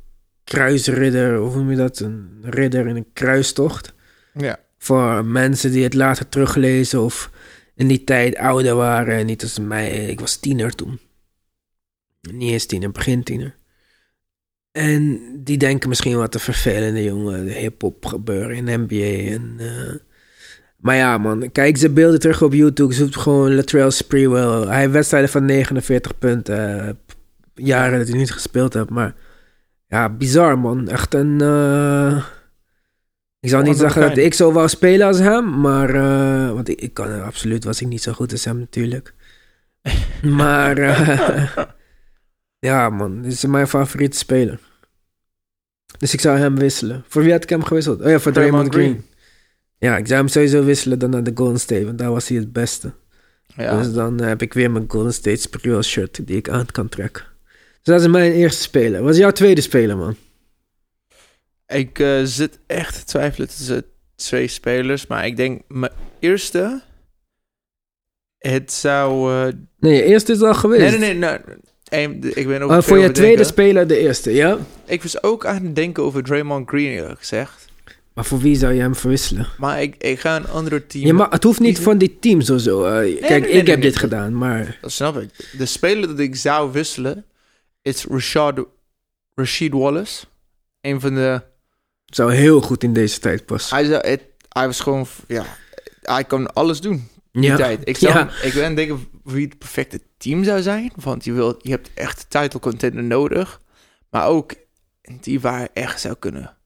kruisridder, 0.44 1.40
of 1.40 1.52
hoe 1.52 1.62
noem 1.62 1.70
je 1.70 1.76
dat? 1.76 2.00
Een 2.00 2.38
ridder 2.42 2.86
in 2.86 2.96
een 2.96 3.12
kruistocht. 3.12 3.94
Ja. 4.34 4.60
Voor 4.78 5.24
mensen 5.24 5.70
die 5.70 5.82
het 5.82 5.94
later 5.94 6.28
teruglezen 6.28 7.00
of 7.00 7.30
in 7.74 7.88
die 7.88 8.04
tijd 8.04 8.36
ouder 8.36 8.74
waren. 8.74 9.26
Niet 9.26 9.42
als 9.42 9.58
mij, 9.58 9.90
ik 9.90 10.20
was 10.20 10.36
tiener 10.36 10.74
toen. 10.74 10.98
Niet 12.30 12.52
eens 12.52 12.66
tiener, 12.66 12.90
begin 12.90 13.22
tiener. 13.22 13.54
En 14.72 15.20
die 15.44 15.58
denken 15.58 15.88
misschien 15.88 16.16
wat 16.16 16.32
te 16.32 16.38
vervelende 16.38 17.02
jongen, 17.04 17.44
de 17.44 17.52
hip-hop 17.52 18.06
gebeuren 18.06 18.56
in 18.56 18.80
NBA. 18.80 19.30
En, 19.32 19.54
eh, 19.58 19.94
maar 20.76 20.96
ja, 20.96 21.18
man, 21.18 21.52
kijk 21.52 21.76
ze 21.76 21.90
beelden 21.90 22.20
terug 22.20 22.42
op 22.42 22.52
YouTube. 22.52 22.94
Zoek 22.94 23.14
gewoon 23.16 23.54
Latrell 23.54 23.90
Sprewell. 23.90 24.66
Hij 24.66 24.80
heeft 24.80 24.92
wedstrijden 24.92 25.30
van 25.30 25.44
49 25.44 26.18
punten. 26.18 26.86
eh, 26.88 26.94
jaren 27.54 27.98
dat 27.98 28.08
hij 28.08 28.18
niet 28.18 28.32
gespeeld 28.32 28.74
heeft, 28.74 28.90
maar 28.90 29.14
ja, 29.86 30.08
bizar, 30.08 30.58
man. 30.58 30.88
Echt 30.88 31.14
een. 31.14 31.40
eh, 31.40 32.24
ik 33.40 33.48
zou 33.48 33.62
niet 33.62 33.76
zeggen 33.76 34.00
dat 34.00 34.16
ik 34.16 34.34
zo 34.34 34.52
wou 34.52 34.68
spelen 34.68 35.06
als 35.06 35.18
hem, 35.18 35.60
maar. 35.60 35.92
want 36.54 36.68
ik, 36.68 36.80
ik 36.80 36.94
kan 36.94 37.22
absoluut 37.22 37.64
was 37.64 37.80
ik 37.80 37.86
niet 37.88 38.02
zo 38.02 38.12
goed 38.12 38.32
als 38.32 38.44
hem, 38.44 38.58
natuurlijk. 38.58 39.14
maar. 40.22 40.76
Ja, 42.66 42.90
man, 42.90 43.22
dit 43.22 43.32
is 43.32 43.44
mijn 43.44 43.68
favoriete 43.68 44.16
speler. 44.18 44.58
Dus 45.98 46.12
ik 46.12 46.20
zou 46.20 46.38
hem 46.38 46.56
wisselen. 46.58 47.04
Voor 47.08 47.22
wie 47.22 47.32
had 47.32 47.42
ik 47.42 47.48
hem 47.48 47.64
gewisseld? 47.64 48.00
Oh 48.00 48.08
ja, 48.08 48.18
voor 48.18 48.32
Draymond, 48.32 48.72
Draymond 48.72 48.94
Green. 49.00 49.10
Ja, 49.78 49.96
ik 49.96 50.06
zou 50.06 50.18
hem 50.18 50.28
sowieso 50.28 50.64
wisselen 50.64 50.98
dan 50.98 51.10
naar 51.10 51.22
de 51.22 51.30
Golden 51.34 51.60
State, 51.60 51.84
want 51.84 51.98
daar 51.98 52.10
was 52.10 52.28
hij 52.28 52.38
het 52.38 52.52
beste. 52.52 52.92
Ja. 53.56 53.78
Dus 53.78 53.92
dan 53.92 54.20
heb 54.20 54.42
ik 54.42 54.52
weer 54.52 54.70
mijn 54.70 54.84
Golden 54.90 55.12
State 55.14 55.40
Sprewell 55.40 55.82
shirt 55.82 56.26
die 56.26 56.36
ik 56.36 56.48
aan 56.48 56.66
kan 56.66 56.88
trekken. 56.88 57.24
Dus 57.46 57.94
dat 57.94 58.00
is 58.00 58.06
mijn 58.06 58.32
eerste 58.32 58.62
speler. 58.62 59.02
Wat 59.02 59.10
is 59.12 59.16
jouw 59.18 59.30
tweede 59.30 59.60
speler, 59.60 59.96
man? 59.96 60.16
Ik 61.66 61.98
eh, 61.98 62.20
zit 62.24 62.58
echt 62.66 62.94
te 62.98 63.04
twijfelen 63.04 63.48
tussen 63.48 63.84
twee 64.14 64.48
spelers, 64.48 65.06
maar 65.06 65.26
ik 65.26 65.36
denk 65.36 65.62
mijn 65.68 65.92
eerste. 66.18 66.82
Het 68.38 68.72
zou. 68.72 69.32
eh, 69.48 69.52
Nee, 69.78 69.94
je 69.94 70.02
eerste 70.02 70.32
is 70.32 70.42
al 70.42 70.54
geweest. 70.54 70.80
nee, 70.90 70.98
nee, 70.98 71.08
nee. 71.08 71.18
nou, 71.18 71.40
één- 71.92 72.36
ik 72.38 72.46
ben 72.46 72.62
ook 72.62 72.82
voor 72.82 72.98
je 72.98 73.10
tweede 73.10 73.20
denken. 73.36 73.46
speler 73.46 73.86
de 73.86 73.98
eerste, 73.98 74.30
ja? 74.34 74.58
Ik 74.86 75.02
was 75.02 75.22
ook 75.22 75.46
aan 75.46 75.64
het 75.64 75.76
denken 75.76 76.02
over 76.02 76.22
Draymond 76.22 76.68
Green, 76.68 76.86
eerlijk 76.90 77.18
gezegd. 77.18 77.70
Maar 78.14 78.24
voor 78.24 78.38
wie 78.38 78.56
zou 78.56 78.72
je 78.72 78.80
hem 78.80 78.94
verwisselen? 78.94 79.46
Maar 79.58 79.82
ik, 79.82 79.94
ik 79.98 80.20
ga 80.20 80.36
een 80.36 80.48
andere 80.48 80.86
team. 80.86 81.06
Je 81.06 81.12
mag, 81.12 81.30
het 81.30 81.42
hoeft 81.42 81.60
niet 81.60 81.78
van 81.78 81.98
die 81.98 82.16
team 82.20 82.40
zo 82.40 82.58
zo. 82.58 82.84
eh, 82.84 82.92
kijk, 83.20 83.20
nee, 83.42 83.50
ik 83.50 83.62
nee, 83.62 83.70
heb 83.70 83.82
dit 83.82 83.96
gedaan, 83.96 84.38
maar... 84.38 84.78
Dat 84.80 84.92
snap 84.92 85.16
ik. 85.20 85.28
De 85.58 85.66
speler 85.66 86.08
dat 86.08 86.18
ik 86.18 86.36
zou 86.36 86.72
wisselen 86.72 87.24
is 87.82 88.04
Rashad, 88.08 88.66
Rashid 89.34 89.72
Wallace. 89.72 90.24
Een 90.80 91.00
van 91.00 91.14
de. 91.14 91.42
Zou 92.06 92.32
heel 92.32 92.60
goed 92.60 92.82
in 92.82 92.92
deze 92.92 93.18
tijd 93.18 93.46
passen. 93.46 93.76
Hij, 93.76 93.84
zou, 93.86 94.06
het, 94.08 94.20
hij 94.48 94.66
was 94.66 94.80
gewoon. 94.80 95.06
Ja, 95.28 95.44
hij 96.02 96.24
kon 96.24 96.52
alles 96.54 96.80
doen. 96.80 97.08
Die 97.32 97.42
Ja. 97.42 97.56
tijd. 97.56 97.80
Ik, 97.84 97.96
zou, 97.96 98.12
Ja. 98.14 98.30
ik 98.42 98.52
ben 98.54 98.74
denken 98.74 99.06
wie 99.24 99.44
het 99.46 99.58
perfecte 99.58 100.00
team 100.22 100.44
zou 100.44 100.62
zijn. 100.62 100.92
Want 100.96 101.24
je, 101.24 101.32
wilt, 101.32 101.56
je 101.62 101.70
hebt 101.70 101.90
echt 101.94 102.26
title 102.28 102.60
contender 102.60 103.02
nodig. 103.02 103.60
Maar 104.10 104.26
ook 104.26 104.54
die 105.20 105.40
waar 105.40 105.68
echt 105.72 106.00
zou 106.00 106.14
kunnen 106.18 106.56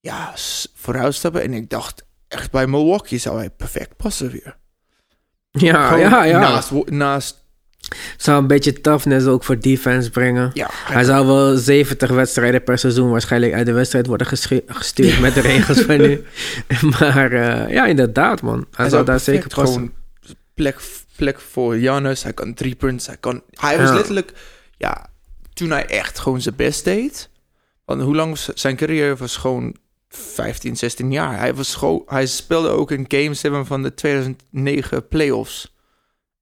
ja, 0.00 0.32
vooruitstappen. 0.74 1.42
En 1.42 1.52
ik 1.52 1.70
dacht 1.70 2.04
echt 2.28 2.50
bij 2.50 2.66
Milwaukee 2.66 3.18
zou 3.18 3.38
hij 3.38 3.50
perfect 3.50 3.96
passen 3.96 4.30
weer. 4.30 4.56
Ja, 5.50 5.88
Gewoon 5.88 6.00
ja, 6.00 6.24
ja. 6.24 6.38
Naast, 6.38 6.72
naast 6.84 7.44
Zou 8.16 8.40
een 8.40 8.46
beetje 8.46 8.80
toughness 8.80 9.26
ook 9.26 9.44
voor 9.44 9.60
defense 9.60 10.10
brengen. 10.10 10.50
ja, 10.54 10.70
Hij 10.72 11.04
zou 11.04 11.26
wel 11.26 11.56
70 11.56 12.10
wedstrijden 12.10 12.62
per 12.62 12.78
seizoen 12.78 13.10
waarschijnlijk 13.10 13.52
uit 13.52 13.66
de 13.66 13.72
wedstrijd 13.72 14.06
worden 14.06 14.26
gestuurd 14.66 15.20
met 15.20 15.34
de 15.34 15.40
regels 15.40 15.80
van 15.80 15.96
nu. 15.96 16.24
Maar 16.98 17.32
eh, 17.32 17.72
ja, 17.72 17.86
inderdaad, 17.86 18.42
man. 18.42 18.66
Hij, 18.70 18.88
zou 18.88 19.04
daar 19.04 19.20
zeker 19.20 19.54
passen. 19.54 19.74
Gewoon 19.74 19.92
plek, 20.54 20.80
plek 21.16 21.40
voor 21.40 21.78
Janus. 21.78 22.22
Hij 22.22 22.32
kan 22.32 22.54
drie 22.54 22.74
punts. 22.74 23.06
Hij, 23.06 23.16
kan, 23.16 23.42
hij 23.50 23.78
was 23.78 23.90
letterlijk... 23.90 24.32
Ja, 24.76 25.06
toen 25.52 25.70
hij 25.70 25.86
echt 25.86 26.18
gewoon 26.18 26.40
zijn 26.40 26.56
best 26.56 26.84
deed. 26.84 27.28
Want 27.84 28.02
hoe 28.02 28.14
lang 28.14 28.30
was 28.30 28.44
zijn 28.54 28.76
carrière? 28.76 29.16
was 29.16 29.36
gewoon 29.36 29.76
15, 30.08 30.76
16 30.76 31.12
jaar. 31.12 31.38
Hij, 31.38 31.54
was 31.54 31.74
gewoon, 31.74 32.02
hij 32.06 32.26
speelde 32.26 32.68
ook 32.68 32.90
in 32.90 33.04
Game 33.08 33.34
7 33.34 33.66
van 33.66 33.82
de 33.82 33.94
2009 33.94 35.08
playoffs. 35.08 35.74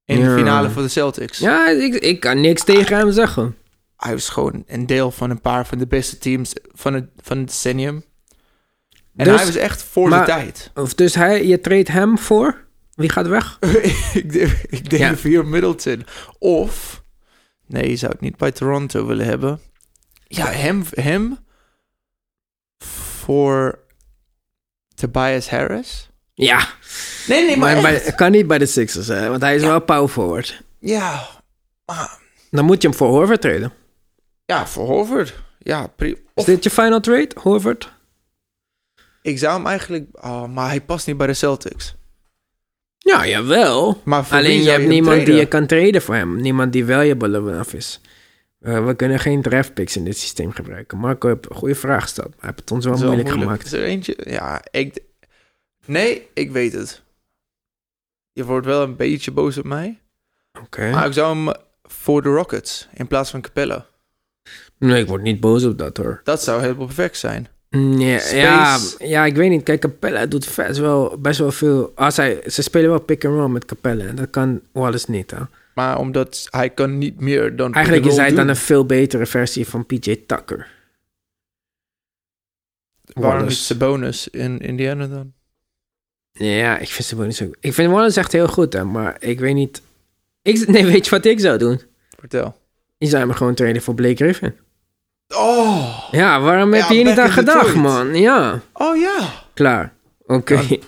In 0.05 0.19
Ja. 0.19 0.27
de 0.29 0.35
finale 0.35 0.69
voor 0.69 0.81
de 0.81 0.87
Celtics. 0.87 1.37
Ja, 1.37 1.69
ik, 1.69 1.93
ik 1.93 2.19
kan 2.19 2.41
niks 2.41 2.63
tegen 2.63 2.97
hem 2.97 3.11
zeggen. 3.11 3.55
Hij 3.97 4.13
was 4.13 4.29
gewoon 4.29 4.63
een 4.67 4.85
deel 4.85 5.11
van 5.11 5.29
een 5.29 5.41
paar 5.41 5.65
van 5.67 5.77
de 5.77 5.87
beste 5.87 6.17
teams 6.17 6.53
van 6.73 6.93
het, 6.93 7.05
van 7.21 7.37
het 7.37 7.47
decennium. 7.47 8.03
En 9.15 9.25
Dus- 9.25 9.35
hij 9.35 9.45
was 9.45 9.55
echt 9.55 9.83
voor 9.83 10.09
maar- 10.09 10.25
zijn 10.25 10.39
tijd. 10.39 10.71
Of 10.75 10.93
dus 10.93 11.15
hij, 11.15 11.45
je 11.47 11.61
treedt 11.61 11.87
hem 11.87 12.17
voor? 12.17 12.64
Wie 12.95 13.09
gaat 13.09 13.27
weg? 13.27 13.57
ik 14.13 14.31
denk, 14.31 14.51
ik 14.69 14.89
denk 14.89 15.01
Ja. 15.01 15.15
via 15.17 15.41
Middleton. 15.43 16.05
Of, 16.39 17.03
nee, 17.67 17.89
je 17.89 17.95
zou 17.95 18.11
het 18.11 18.21
niet 18.21 18.37
bij 18.37 18.51
Toronto 18.51 19.05
willen 19.05 19.25
hebben. 19.25 19.59
Ja, 20.27 20.45
hem, 20.45 20.83
hem 20.93 21.37
voor 22.83 23.79
Tobias 24.95 25.49
Harris. 25.49 26.09
Ja, 26.33 26.67
Nee, 27.27 27.45
nee, 27.45 27.57
maar 27.57 27.73
maar, 27.73 27.81
bij, 27.81 28.01
echt. 28.03 28.15
kan 28.15 28.31
niet 28.31 28.47
bij 28.47 28.57
de 28.57 28.65
Sixers, 28.65 29.07
hè, 29.07 29.29
want 29.29 29.41
hij 29.41 29.55
is 29.55 29.61
Ja. 29.61 29.67
wel 29.67 29.79
power 29.81 30.07
forward. 30.09 30.61
Ja, 30.79 31.27
maar- 31.85 32.19
Dan 32.51 32.65
moet 32.65 32.81
je 32.81 32.87
hem 32.87 32.97
voor 32.97 33.07
Horford 33.07 33.41
treden. 33.41 33.73
ja, 34.45 34.67
voor 34.67 34.85
Horford. 34.87 35.43
Ja, 35.59 35.93
Is 36.33 36.43
dit 36.45 36.63
je 36.63 36.69
final 36.69 36.99
trade, 36.99 37.29
Horford? 37.41 37.93
ik 39.21 39.37
zou 39.37 39.53
hem 39.55 39.65
eigenlijk... 39.67 40.07
Oh, 40.25 40.45
maar 40.47 40.67
hij 40.67 40.81
past 40.81 41.07
niet 41.07 41.17
bij 41.17 41.27
de 41.27 41.33
Celtics. 41.33 41.95
Ja, 43.05 43.27
jawel. 43.27 44.01
Maar 44.03 44.27
Alleen 44.29 44.61
je 44.63 44.69
hebt 44.69 44.87
niemand 44.87 45.25
die 45.25 45.35
je 45.35 45.45
kan 45.45 45.65
traden 45.65 46.01
voor 46.01 46.15
hem. 46.15 46.41
Niemand 46.41 46.71
die 46.71 46.85
valuable 46.85 47.37
enough 47.37 47.73
is. 47.73 48.01
Eh, 48.59 48.85
we 48.85 48.95
kunnen 48.95 49.19
geen 49.19 49.41
draft 49.41 49.73
picks 49.73 49.95
in 49.95 50.03
dit 50.05 50.17
systeem 50.17 50.51
gebruiken. 50.51 50.97
Marco 50.97 51.27
heeft 51.27 51.49
een 51.49 51.55
goede 51.55 51.75
vraag 51.75 52.01
gesteld. 52.01 52.33
Hij 52.39 52.49
heeft 52.49 52.59
het 52.59 52.71
ons 52.71 52.85
wel 52.85 52.99
wel 52.99 53.05
moeilijk, 53.05 53.29
gemaakt. 53.29 53.65
Is 53.65 53.71
er 53.71 53.83
eentje? 53.83 54.17
Ja, 54.23 54.61
ik... 54.71 54.99
Nee, 55.85 56.27
ik 56.33 56.51
weet 56.51 56.73
het. 56.73 57.01
Je 58.31 58.45
wordt 58.45 58.65
wel 58.65 58.81
een 58.81 58.95
beetje 58.95 59.31
boos 59.31 59.57
op 59.57 59.65
mij. 59.65 59.99
Oké. 60.61 60.91
Maar 60.91 61.07
ik 61.07 61.13
zou 61.13 61.35
hem 61.37 61.55
voor 61.83 62.21
de 62.21 62.29
Rockets 62.29 62.87
in 62.93 63.07
plaats 63.07 63.29
van 63.29 63.41
Capella. 63.41 63.85
Nee, 64.77 65.01
ik 65.01 65.07
word 65.07 65.21
niet 65.21 65.39
boos 65.39 65.63
op 65.63 65.77
dat 65.77 65.97
hoor. 65.97 66.21
Dat 66.23 66.43
zou 66.43 66.61
helemaal 66.61 66.85
perfect 66.85 67.17
zijn. 67.17 67.47
Nee, 67.69 68.19
Space. 68.19 68.35
ja, 68.35 68.79
ja, 68.99 69.25
ik 69.25 69.35
weet 69.35 69.49
niet. 69.49 69.63
Kijk, 69.63 69.81
Capella 69.81 70.25
doet 70.25 70.55
best 70.55 70.79
wel, 70.79 71.17
best 71.17 71.39
wel 71.39 71.51
veel. 71.51 71.91
Als 71.95 72.17
hij, 72.17 72.41
ze 72.47 72.61
spelen 72.61 72.89
wel 72.89 72.99
pick 72.99 73.25
and 73.25 73.35
roll 73.35 73.49
met 73.49 73.65
Capella. 73.65 74.05
En 74.05 74.15
dat 74.15 74.29
kan 74.29 74.61
Wallace 74.71 75.11
niet. 75.11 75.31
Hè? 75.31 75.37
Maar 75.73 75.99
omdat 75.99 76.47
hij 76.49 76.69
kan 76.69 76.97
niet 76.97 77.19
meer 77.19 77.55
dan... 77.55 77.73
Eigenlijk 77.73 78.05
is 78.05 78.17
hij 78.17 78.33
dan 78.33 78.47
een 78.47 78.55
veel 78.55 78.85
betere 78.85 79.25
versie 79.25 79.67
van 79.67 79.85
PJ 79.85 80.15
Tucker. 80.25 80.67
Waarom 83.13 83.31
Wallace. 83.31 83.55
is 83.55 83.65
Sabonis 83.65 84.27
in 84.27 84.59
Indiana 84.59 85.07
dan? 85.07 85.33
Ja, 86.31 86.77
ik 86.77 86.89
vind 86.89 87.21
niet 87.21 87.35
zo 87.35 87.51
Ik 87.59 87.73
vind 87.73 87.91
Wallace 87.91 88.19
echt 88.19 88.31
heel 88.31 88.47
goed, 88.47 88.73
hè, 88.73 88.83
maar 88.83 89.17
ik 89.19 89.39
weet 89.39 89.55
niet. 89.55 89.81
Ik, 90.41 90.67
nee, 90.67 90.85
weet 90.85 91.05
je 91.05 91.11
wat 91.11 91.25
ik 91.25 91.39
zou 91.39 91.57
doen? 91.57 91.81
Vertel. 92.19 92.57
Je 92.97 93.07
zou 93.07 93.23
hem 93.23 93.33
gewoon 93.35 93.55
trainen 93.55 93.81
voor 93.81 93.95
Blake 93.95 94.15
Griffin. 94.15 94.53
Oh! 95.37 96.07
Ja, 96.11 96.41
waarom 96.41 96.73
heb 96.73 96.81
Ja, 96.81 96.87
je 96.87 96.93
hier 96.93 97.03
niet 97.05 97.19
aan 97.19 97.31
gedacht, 97.31 97.65
Detroit. 97.65 97.83
man? 97.83 98.15
Ja, 98.15 98.61
Oh 98.73 98.97
ja! 98.97 99.33
klaar. 99.53 99.93
Oké, 100.25 100.79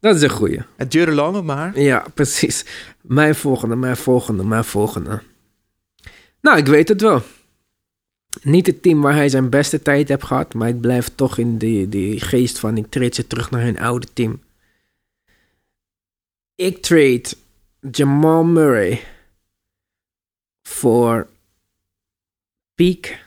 dat 0.00 0.16
is 0.16 0.22
een 0.22 0.30
goeie. 0.30 0.60
Het 0.76 0.90
duurde 0.90 1.12
lang, 1.12 1.42
maar... 1.42 1.80
Ja, 1.80 2.04
precies. 2.14 2.64
Mijn 3.00 3.34
volgende, 3.34 3.76
mijn 3.76 3.96
volgende, 3.96 4.44
mijn 4.44 4.64
volgende. 4.64 5.22
Nou, 6.40 6.58
ik 6.58 6.66
weet 6.66 6.88
het 6.88 7.00
wel. 7.00 7.22
Niet 8.42 8.66
het 8.66 8.82
team 8.82 9.00
waar 9.00 9.14
hij 9.14 9.28
zijn 9.28 9.50
beste 9.50 9.82
tijd 9.82 10.08
heeft 10.08 10.24
gehad, 10.24 10.54
maar 10.54 10.68
ik 10.68 10.80
blijf 10.80 11.10
toch 11.14 11.38
in 11.38 11.58
die, 11.58 11.88
die 11.88 12.20
geest 12.20 12.58
van 12.58 12.76
ik 12.76 12.86
trade 12.90 13.14
ze 13.14 13.26
terug 13.26 13.50
naar 13.50 13.62
hun 13.62 13.78
oude 13.80 14.06
team. 14.12 14.42
Ik 16.54 16.82
trade 16.82 17.22
Jamal 17.90 18.44
Murray 18.44 19.00
voor 20.62 21.26
peak 22.74 23.18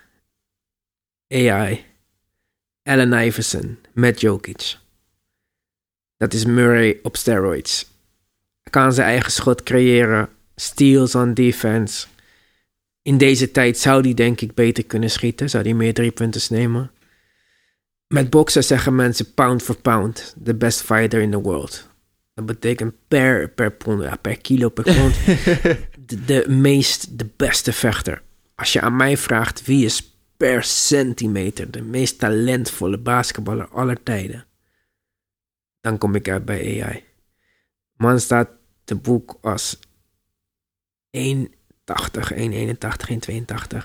AI 1.36 1.86
Allen 2.84 3.14
Iverson 3.26 3.78
met 3.94 4.22
Jokic. 4.22 4.78
Dat 6.18 6.34
is 6.34 6.46
Murray 6.46 7.00
op 7.04 7.18
steroids. 7.18 7.88
Kan 8.70 8.94
zijn 8.94 9.08
eigen 9.08 9.32
schot 9.32 9.64
creëren. 9.64 10.30
Steals 10.56 11.16
on 11.16 11.34
defense. 11.34 12.08
In 13.02 13.18
deze 13.18 13.52
tijd 13.52 13.78
zou 13.78 14.02
hij 14.02 14.14
denk 14.14 14.42
ik 14.42 14.54
beter 14.54 14.86
kunnen 14.86 15.10
schieten. 15.12 15.50
Zou 15.50 15.64
hij 15.64 15.74
meer 15.74 15.94
drie 15.94 16.12
punten 16.12 16.42
nemen. 16.50 16.92
Met 18.08 18.30
boksen 18.30 18.64
zeggen 18.64 18.96
mensen 18.96 19.34
pound 19.34 19.64
for 19.64 19.76
pound. 19.76 20.36
The 20.44 20.56
best 20.56 20.82
fighter 20.82 21.22
in 21.22 21.32
the 21.32 21.42
world. 21.42 21.90
Dat 22.34 22.46
betekent 22.46 22.94
per, 23.08 23.50
per 23.50 23.72
pond, 23.72 24.02
ja, 24.02 24.16
per 24.16 24.38
kilo 24.38 24.70
per 24.70 24.84
pond. 24.84 25.16
de, 26.10 26.26
de 26.26 26.46
meest, 26.48 27.20
de 27.20 27.30
beste 27.36 27.74
vechter. 27.74 28.22
Als 28.56 28.74
je 28.74 28.82
aan 28.82 28.96
mij 28.96 29.18
vraagt 29.18 29.66
wie 29.66 29.86
is 29.86 30.15
per 30.38 30.64
centimeter 30.64 31.72
de 31.72 31.82
meest 31.82 32.20
talentvolle 32.20 32.98
basketballer 32.98 33.68
aller 33.68 34.04
tijden 34.04 34.46
dan 35.86 35.98
kom 35.98 36.16
ik 36.16 36.30
uit 36.30 36.46
bij 36.46 36.84
AI. 36.84 37.04
Man 37.96 38.20
staat 38.20 38.50
te 38.84 38.96
boek 38.96 39.38
als 39.42 39.80
1,80, 41.18 41.18
1,81, 41.18 41.36
1,82. 43.10 43.78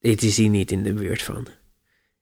Dit 0.00 0.22
is 0.22 0.36
hij 0.36 0.48
niet 0.48 0.70
in 0.70 0.82
de 0.82 0.92
buurt 0.92 1.22
van. 1.22 1.46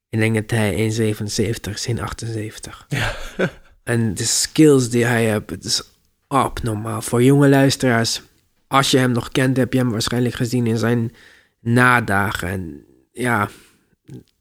Ik 0.09 0.19
denk 0.19 0.35
dat 0.35 0.51
hij 0.51 0.91
1,77 1.15 1.17
is, 1.25 1.89
1,78. 1.89 2.87
Ja. 2.89 3.17
En 3.83 4.15
de 4.15 4.25
skills 4.25 4.91
die 4.91 5.05
hij 5.05 5.31
heeft, 5.31 5.51
het 5.51 5.65
is 5.65 5.83
abnormaal. 6.27 7.03
Voor 7.03 7.23
jonge 7.23 7.49
luisteraars, 7.49 8.23
als 8.67 8.91
je 8.91 8.99
hem 8.99 9.13
nog 9.13 9.29
kent, 9.29 9.57
heb 9.57 9.73
je 9.73 9.79
hem 9.79 9.91
waarschijnlijk 9.91 10.35
gezien 10.35 10.67
in 10.67 10.79
zijn 10.79 11.15
nadagen. 11.61 12.49
En 12.49 12.85
ja, 13.19 13.49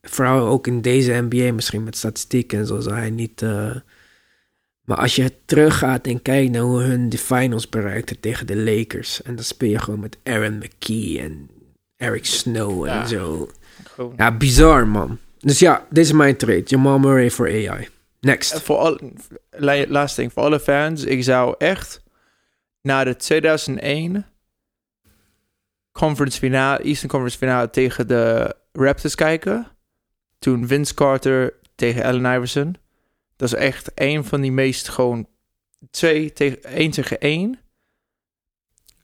vooral 0.02 0.48
ook 0.48 0.68
in 0.68 0.82
deze 0.82 1.26
NBA 1.30 1.54
misschien 1.54 1.84
met 1.84 1.98
statistieken 1.98 2.60
en 2.60 2.66
zo, 2.68 2.80
zal 2.80 2.94
hij 2.94 3.10
niet... 3.10 3.42
eh, 3.42 3.76
maar 4.82 4.98
als 4.98 5.16
je 5.16 5.34
teruggaat 5.46 6.08
en 6.08 6.22
kijkt 6.22 6.52
naar 6.52 6.62
hoe 6.62 6.82
hun 6.82 7.10
de 7.10 7.18
finals 7.18 7.70
bereikten 7.70 8.20
tegen 8.20 8.48
de 8.48 8.58
Lakers. 8.58 9.22
En 9.22 9.36
dan 9.36 9.44
speel 9.44 9.70
je 9.70 9.80
gewoon 9.80 10.00
met 10.00 10.18
Aaron 10.24 10.58
McKee 10.58 11.20
en 11.20 11.50
Eric 11.98 12.26
Snow 12.26 12.86
en 12.86 12.94
Ja. 12.94 13.06
zo. 13.06 13.50
Ja, 14.18 14.38
bizar 14.38 14.88
man. 14.88 15.18
Dus 15.40 15.60
ja, 15.60 15.86
dit 15.90 16.06
is 16.06 16.12
mijn 16.12 16.38
trade. 16.38 16.64
Jamal 16.66 17.00
Murray 17.00 17.30
voor 17.32 17.48
AI. 17.48 17.88
Next. 18.20 18.62
Voor 18.62 18.78
al, 18.78 19.00
la- 19.52 19.88
laatste 19.88 20.22
ding, 20.22 20.34
voor 20.34 20.44
alle 20.44 20.60
fans. 20.60 21.04
Ik 21.04 21.24
zou 21.24 21.56
echt 21.58 22.04
naar 22.82 23.06
de 23.06 23.16
2001 23.16 24.26
conference 25.92 26.38
finale, 26.40 26.84
Eastern 26.84 27.10
Conference 27.10 27.38
finale 27.38 27.70
tegen 27.70 28.08
de 28.08 28.56
Raptors 28.78 29.16
kijken. 29.16 29.68
Toen 30.40 30.68
Vince 30.68 30.94
Carter 30.94 31.54
tegen 31.76 32.04
Allen 32.04 32.34
Iverson. 32.36 32.76
Dat 33.36 33.48
is 33.48 33.54
echt 33.60 33.92
een 33.96 34.24
van 34.26 34.42
die 34.42 34.52
meest 34.52 34.90
gewoon 34.90 35.28
twee 35.92 36.34
tegen 36.34 36.64
één 36.64 36.92
tegen 36.92 37.20
één. 37.20 37.60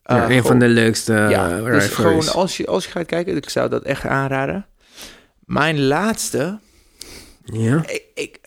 Ja, 0.03 0.15
Uh, 0.15 0.21
een 0.21 0.27
gewoon- 0.27 0.43
van 0.43 0.59
de 0.59 0.67
leukste 0.67 1.13
ja, 1.13 1.57
uh, 1.59 1.65
dus 1.65 1.87
gewoon 1.87 2.27
als 2.33 2.57
je, 2.57 2.67
als 2.67 2.85
je 2.85 2.91
gaat 2.91 3.05
kijken, 3.05 3.35
ik 3.35 3.49
zou 3.49 3.69
dat 3.69 3.83
echt 3.83 4.05
aanraden. 4.05 4.65
Mijn 5.39 5.81
laatste, 5.81 6.59
Ja? 7.43 7.83
ik, 7.87 8.03
ik, 8.13 8.39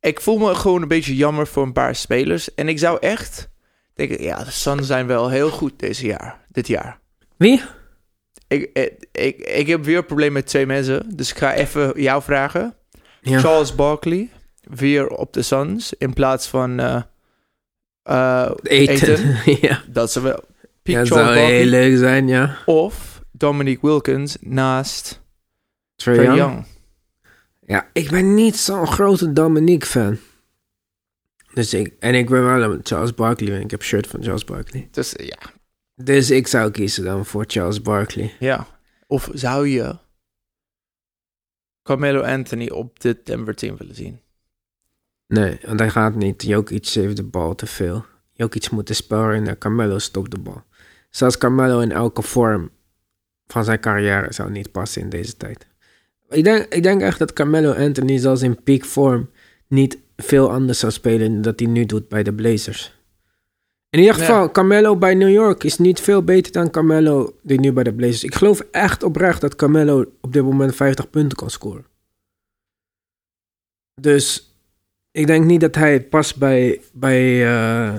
ik 0.00 0.20
voel 0.20 0.38
me 0.38 0.54
gewoon 0.54 0.82
een 0.82 0.88
beetje 0.88 1.16
jammer 1.16 1.46
voor 1.46 1.62
een 1.62 1.72
paar 1.72 1.94
spelers. 1.94 2.54
En 2.54 2.68
ik 2.68 2.78
zou 2.78 2.98
echt 3.00 3.48
denken, 3.94 4.22
ja, 4.22 4.44
de 4.44 4.50
Suns 4.50 4.86
zijn 4.86 5.06
wel 5.06 5.28
heel 5.30 5.50
goed 5.50 5.78
deze 5.78 6.06
jaar, 6.06 6.40
dit 6.48 6.66
jaar. 6.66 7.00
Wie? 7.36 7.62
Ik, 8.48 8.70
ik, 8.72 8.92
ik, 9.12 9.36
ik 9.36 9.66
heb 9.66 9.84
weer 9.84 9.96
een 9.96 10.06
probleem 10.06 10.32
met 10.32 10.46
twee 10.46 10.66
mensen, 10.66 11.16
dus 11.16 11.30
ik 11.30 11.38
ga 11.38 11.54
even 11.54 12.00
jou 12.00 12.22
vragen. 12.22 12.74
Ja. 13.20 13.38
Charles 13.38 13.74
Barkley, 13.74 14.30
weer 14.60 15.08
op 15.08 15.32
de 15.32 15.42
Suns, 15.42 15.92
in 15.98 16.12
plaats 16.12 16.48
van 16.48 16.80
uh, 16.80 17.02
uh, 18.04 18.50
Eten. 18.62 19.38
ja. 19.60 19.82
Dat 19.86 20.12
zou 20.12 20.24
wel... 20.24 20.44
Pick 20.82 20.94
ja, 20.94 21.00
dat 21.00 21.08
zou 21.08 21.20
Barkley 21.20 21.50
heel 21.50 21.66
leuk 21.66 21.98
zijn, 21.98 22.28
ja. 22.28 22.58
of 22.66 23.22
Dominique 23.32 23.86
Wilkins 23.86 24.36
naast 24.40 25.20
Trae 25.96 26.22
Young. 26.22 26.36
Young. 26.36 26.64
Ja, 27.66 27.88
ik 27.92 28.10
ben 28.10 28.34
niet 28.34 28.56
zo'n 28.56 28.86
grote 28.86 29.32
Dominique-fan. 29.32 30.18
Dus 31.52 31.74
ik, 31.74 31.94
en 31.98 32.14
ik 32.14 32.28
ben 32.28 32.44
wel 32.44 32.72
een 32.72 32.80
Charles 32.82 33.14
Barkley. 33.14 33.54
en 33.54 33.60
Ik 33.60 33.70
heb 33.70 33.82
shirt 33.82 34.06
van 34.06 34.22
Charles 34.22 34.44
Barkley. 34.44 34.88
Dus 34.90 35.14
ja, 35.16 35.38
Dus 36.02 36.30
ik 36.30 36.46
zou 36.46 36.70
kiezen 36.70 37.04
dan 37.04 37.26
voor 37.26 37.44
Charles 37.46 37.82
Barkley. 37.82 38.34
ja. 38.38 38.66
Of 39.06 39.30
zou 39.32 39.68
je 39.68 39.96
Carmelo 41.82 42.22
Anthony 42.22 42.68
op 42.68 43.00
dit 43.00 43.26
Denver 43.26 43.54
team 43.54 43.76
willen 43.76 43.94
zien? 43.94 44.20
Nee, 45.26 45.58
want 45.66 45.80
hij 45.80 45.90
gaat 45.90 46.14
niet. 46.14 46.42
Jokic 46.42 46.86
heeft 46.86 47.16
de 47.16 47.22
bal 47.22 47.54
te 47.54 47.66
veel. 47.66 48.04
Jokic 48.32 48.70
moet 48.70 48.86
de 48.86 48.94
spel 48.94 49.30
en 49.30 49.58
Carmelo 49.58 49.98
stopt 49.98 50.30
de 50.30 50.38
bal. 50.38 50.62
Zelfs 51.10 51.38
Carmelo 51.38 51.80
in 51.80 51.92
elke 51.92 52.22
vorm 52.22 52.70
van 53.46 53.64
zijn 53.64 53.80
carrière 53.80 54.32
zou 54.32 54.50
niet 54.50 54.72
passen 54.72 55.02
in 55.02 55.08
deze 55.08 55.36
tijd. 55.36 55.66
Ik 56.28 56.44
denk, 56.44 56.64
ik 56.64 56.82
denk 56.82 57.00
echt 57.00 57.18
dat 57.18 57.32
Carmelo 57.32 57.72
Anthony 57.72 58.18
zelfs 58.18 58.42
in 58.42 58.62
peak 58.62 58.84
vorm 58.84 59.30
niet 59.66 59.98
veel 60.16 60.50
anders 60.50 60.78
zou 60.78 60.92
spelen 60.92 61.32
dan 61.32 61.42
dat 61.42 61.60
hij 61.60 61.68
nu 61.68 61.86
doet 61.86 62.08
bij 62.08 62.22
de 62.22 62.34
Blazers. 62.34 62.95
In 63.96 64.02
ieder 64.02 64.18
geval, 64.18 64.50
Carmelo 64.50 64.96
bij 64.96 65.14
New 65.14 65.30
York 65.30 65.64
is 65.64 65.78
niet 65.78 66.00
veel 66.00 66.22
beter 66.22 66.52
dan 66.52 66.70
Carmelo 66.70 67.34
die 67.42 67.60
nu 67.60 67.72
bij 67.72 67.84
de 67.84 67.92
Blazers. 67.92 68.24
Ik 68.24 68.34
geloof 68.34 68.60
echt 68.70 69.02
oprecht 69.02 69.40
dat 69.40 69.56
Carmelo 69.56 70.04
op 70.20 70.32
dit 70.32 70.42
moment 70.42 70.76
50 70.76 71.10
punten 71.10 71.36
kan 71.38 71.50
scoren. 71.50 71.84
Dus 74.00 74.54
ik 75.10 75.26
denk 75.26 75.44
niet 75.44 75.60
dat 75.60 75.74
hij 75.74 76.02
past 76.02 76.36
bij, 76.36 76.80
bij, 76.92 77.46
eh, 77.46 77.96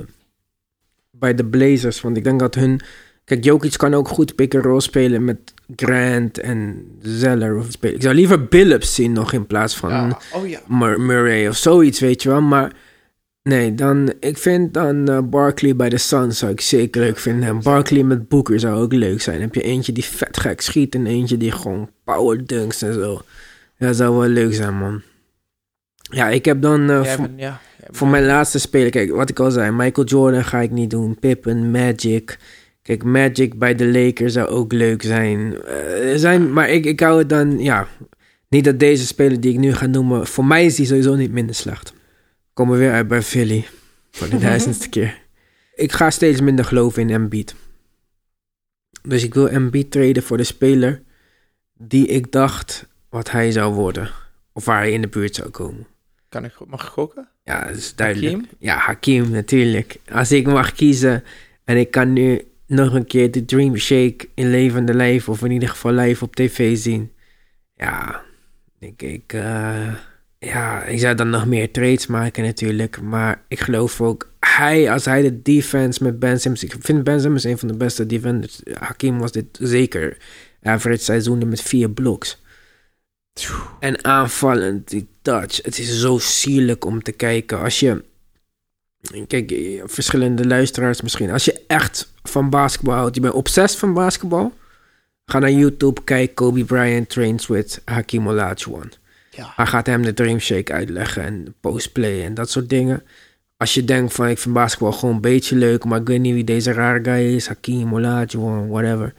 bij 1.12 1.34
de 1.34 1.46
Blazers. 1.46 2.02
Want 2.02 2.18
ik 2.18 2.24
denk 2.24 2.40
dat 2.40 2.56
hun... 2.56 2.82
Kijk, 3.24 3.44
Jokic 3.44 3.78
kan 3.78 3.94
ook 3.94 4.08
goed 4.08 4.36
pick-and-roll 4.36 4.80
spelen 4.80 5.24
met 5.24 5.54
Grant 5.76 6.40
en 6.40 6.88
Zeller. 7.02 7.58
Of. 7.58 7.68
Ik 7.80 8.02
zou 8.02 8.16
liever 8.16 8.46
Billups 8.46 8.96
zien 8.96 9.12
nog 9.12 9.34
in 9.34 9.48
plaats 9.48 9.76
van 9.78 9.90
Ja. 9.90 10.20
Oh 10.34 10.48
ja. 10.48 10.62
Murray 10.98 11.48
of 11.48 11.56
zoiets, 11.56 12.00
weet 12.00 12.24
je 12.24 12.30
wel. 12.30 12.42
Maar 12.42 12.74
nee, 13.48 13.76
dan, 13.76 14.14
ik 14.20 14.38
vind 14.38 14.74
dan 14.74 15.08
eh, 15.10 15.20
Barkley 15.24 15.76
bij 15.76 15.90
de 15.90 15.98
Suns 15.98 16.38
zou 16.40 16.52
ik 16.52 16.62
zeker 16.62 17.02
leuk 17.02 17.18
vinden. 17.18 17.50
En 17.50 17.62
Barkley 17.62 18.04
met 18.04 18.28
Booker 18.28 18.60
zou 18.60 18.82
ook 18.82 18.94
leuk 18.94 19.22
zijn. 19.22 19.42
heb 19.42 19.56
je 19.56 19.62
eentje 19.62 19.92
die 19.92 20.04
vet 20.06 20.40
gek 20.40 20.62
schiet 20.62 20.96
en 20.96 21.06
eentje 21.06 21.38
die 21.38 21.52
gewoon 21.52 21.90
power 22.04 22.46
dunks 22.46 22.82
en 22.82 22.94
zo. 22.94 23.22
Ja, 23.78 23.88
dat 23.88 23.96
zou 23.96 24.18
wel 24.18 24.28
leuk 24.28 24.54
zijn, 24.54 24.78
man. 24.78 25.02
Ja, 26.02 26.30
ik 26.30 26.46
heb 26.46 26.62
dan 26.62 26.90
eh, 26.90 27.04
voor, 27.04 27.22
bent- 27.28 27.40
ja. 27.40 27.44
Jij 27.46 27.60
bent- 27.86 27.98
voor 27.98 28.08
mijn 28.08 28.26
laatste 28.26 28.60
speler, 28.60 28.90
kijk, 28.90 29.12
wat 29.12 29.30
ik 29.30 29.40
al 29.40 29.52
zei, 29.52 29.72
Michael 29.72 30.08
Jordan 30.08 30.44
ga 30.44 30.60
ik 30.60 30.72
niet 30.72 30.90
doen. 30.90 31.20
Pippen, 31.20 31.72
Magic. 31.72 32.38
Kijk, 32.82 33.04
Magic 33.04 33.58
bij 33.60 33.76
de 33.76 33.88
Lakers 33.88 34.34
zou 34.34 34.48
ook 34.48 34.74
leuk 34.74 35.02
zijn. 35.04 35.56
Eh, 35.66 36.12
er 36.12 36.20
zijn 36.20 36.54
maar 36.54 36.70
ik, 36.70 36.86
ik 36.86 37.00
hou 37.00 37.18
het 37.18 37.30
dan, 37.30 37.60
ja. 37.60 37.88
Niet 38.50 38.64
dat 38.64 38.80
deze 38.80 39.06
speler 39.06 39.40
die 39.42 39.52
ik 39.54 39.60
nu 39.60 39.74
ga 39.74 39.86
noemen, 39.86 40.28
voor 40.28 40.46
mij 40.46 40.66
is 40.66 40.76
die 40.76 40.86
sowieso 40.86 41.16
niet 41.16 41.32
minder 41.32 41.56
slecht. 41.56 41.94
Komen 42.58 42.74
we 42.74 42.80
weer 42.80 42.92
uit 42.92 43.08
bij 43.08 43.22
Philly. 43.22 43.68
Voor 44.12 44.30
de 44.30 44.38
duizendste 44.50 44.90
keer. 44.90 45.22
Ik 45.76 45.92
ga 45.92 46.10
steeds 46.10 46.42
minder 46.42 46.66
geloven 46.66 47.02
in 47.02 47.10
Embiid. 47.10 47.56
Dus 49.02 49.24
ik 49.24 49.34
wil 49.34 49.50
Embiid 49.50 49.92
treden 49.92 50.24
voor 50.24 50.38
de 50.38 50.44
speler 50.44 51.02
die 51.74 52.08
ik 52.08 52.32
dacht 52.32 52.88
wat 53.10 53.32
hij 53.32 53.52
zou 53.52 53.74
worden. 53.74 54.10
Of 54.54 54.66
waar 54.66 54.80
hij 54.80 54.92
in 54.92 55.02
de 55.02 55.08
buurt 55.08 55.36
zou 55.36 55.50
komen. 55.50 55.88
Kan 56.30 56.46
ik, 56.46 56.54
mag 56.68 56.82
ik 56.84 56.88
gokken? 56.90 57.28
Ja, 57.44 57.68
dat 57.68 57.76
is 57.78 57.96
duidelijk. 57.96 58.34
Hakeem? 58.34 58.50
Ja, 58.60 58.78
Hakim 58.78 59.30
natuurlijk. 59.32 59.98
Als 60.12 60.32
ik 60.32 60.46
mag 60.46 60.72
kiezen 60.72 61.24
en 61.64 61.78
ik 61.78 61.92
kan 61.92 62.14
nu 62.14 62.42
nog 62.68 62.94
een 62.94 63.06
keer 63.08 63.32
de 63.32 63.46
Dream 63.46 63.76
Shake 63.78 64.30
in 64.34 64.50
levende 64.50 64.94
lijf, 64.94 65.30
of 65.30 65.44
in 65.44 65.52
ieder 65.52 65.70
geval 65.70 65.92
live 65.92 66.24
op 66.24 66.36
tv 66.36 66.78
zien. 66.78 67.12
Ja, 67.76 68.24
denk 68.80 69.02
ik. 69.02 69.34
eh, 69.34 69.94
ja, 70.40 70.84
ik 70.84 71.00
zou 71.00 71.16
dan 71.16 71.30
nog 71.30 71.46
meer 71.46 71.72
trades 71.72 72.08
maken 72.08 72.44
natuurlijk. 72.44 73.02
Maar 73.02 73.42
ik 73.48 73.60
geloof 73.60 74.02
ook, 74.02 74.32
hij, 74.40 74.92
als 74.92 75.06
hij 75.06 75.22
de 75.22 75.42
defense 75.42 76.04
met 76.04 76.20
Ben 76.20 76.40
Simmons... 76.40 76.64
Ik 76.64 76.76
vind 76.80 77.04
Ben 77.04 77.22
Simmons 77.22 77.44
een 77.44 77.58
van 77.58 77.68
de 77.68 77.78
beste 77.78 78.06
defenders. 78.06 78.62
Hakim 78.74 79.20
was 79.20 79.32
dit 79.32 79.46
zeker. 79.60 80.18
Average 80.64 81.04
seizoenen 81.04 81.48
met 81.48 81.62
vier 81.62 81.90
blocks. 81.90 82.42
En 83.80 84.04
aanvallend, 84.04 84.90
die 84.90 85.08
touch. 85.22 85.60
Het 85.64 85.80
is 85.80 86.00
zo 86.00 86.18
sierlijk 86.18 86.86
om 86.86 87.04
te 87.04 87.12
kijken. 87.12 87.60
Als 87.60 87.80
je. 87.80 88.04
Kijk, 89.28 89.54
verschillende 89.86 90.48
luisteraars 90.48 91.02
misschien. 91.02 91.30
Als 91.30 91.46
je 91.46 91.64
echt 91.68 92.12
van 92.24 92.50
basketbal 92.50 92.96
houdt, 92.96 93.16
je 93.16 93.22
bent 93.22 93.34
obsessief 93.34 93.80
van 93.80 93.94
basketbal. 93.94 94.54
Ga 95.26 95.40
naar 95.40 95.52
YouTube, 95.52 96.04
kijk 96.04 96.36
Kobe 96.36 96.66
Bryant 96.66 97.10
trains 97.10 97.48
with 97.48 97.82
Hakim 97.86 98.28
Olajuwon. 98.28 98.92
Ja. 99.38 99.54
Hij 99.56 99.66
gaat 99.66 99.86
hem 99.86 100.02
de 100.02 100.14
Dream 100.14 100.40
Shake 100.40 100.74
uitleggen 100.74 101.24
en 101.24 101.56
postplay 101.60 102.24
en 102.24 102.34
dat 102.34 102.50
soort 102.50 102.70
dingen. 102.70 103.04
Als 103.58 103.74
je 103.74 103.84
denkt 103.84 104.14
van 104.14 104.28
ik 104.28 104.38
vind 104.38 104.54
basketbal 104.54 104.92
gewoon 104.92 105.16
een 105.16 105.22
beetje 105.22 105.56
leuk, 105.56 105.84
maar 105.84 106.00
ik 106.00 106.08
weet 106.08 106.20
niet 106.20 106.34
wie 106.34 106.44
deze 106.44 106.72
rare 106.72 107.04
guy 107.04 107.36
is, 107.36 107.48
Hakim 107.48 107.94
Olajuwon, 107.94 108.68
whatever. 108.68 109.14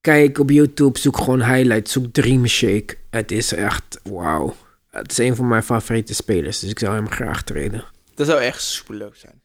Kijk 0.00 0.38
op 0.38 0.50
YouTube, 0.50 0.98
zoek 0.98 1.16
gewoon 1.16 1.44
highlights, 1.44 1.92
zoek 1.92 2.12
Dream 2.12 2.46
Shake. 2.46 2.96
Het 3.10 3.32
is 3.32 3.52
echt 3.52 4.00
wauw. 4.02 4.56
Het 4.90 5.10
is 5.10 5.18
een 5.18 5.36
van 5.36 5.48
mijn 5.48 5.62
favoriete 5.62 6.14
spelers, 6.14 6.58
dus 6.58 6.70
ik 6.70 6.78
zou 6.78 6.94
hem 6.94 7.10
graag 7.10 7.42
treden. 7.42 7.84
Dat 8.14 8.26
zou 8.26 8.40
echt 8.40 8.62
super 8.62 8.94
leuk 8.94 9.16
zijn. 9.16 9.42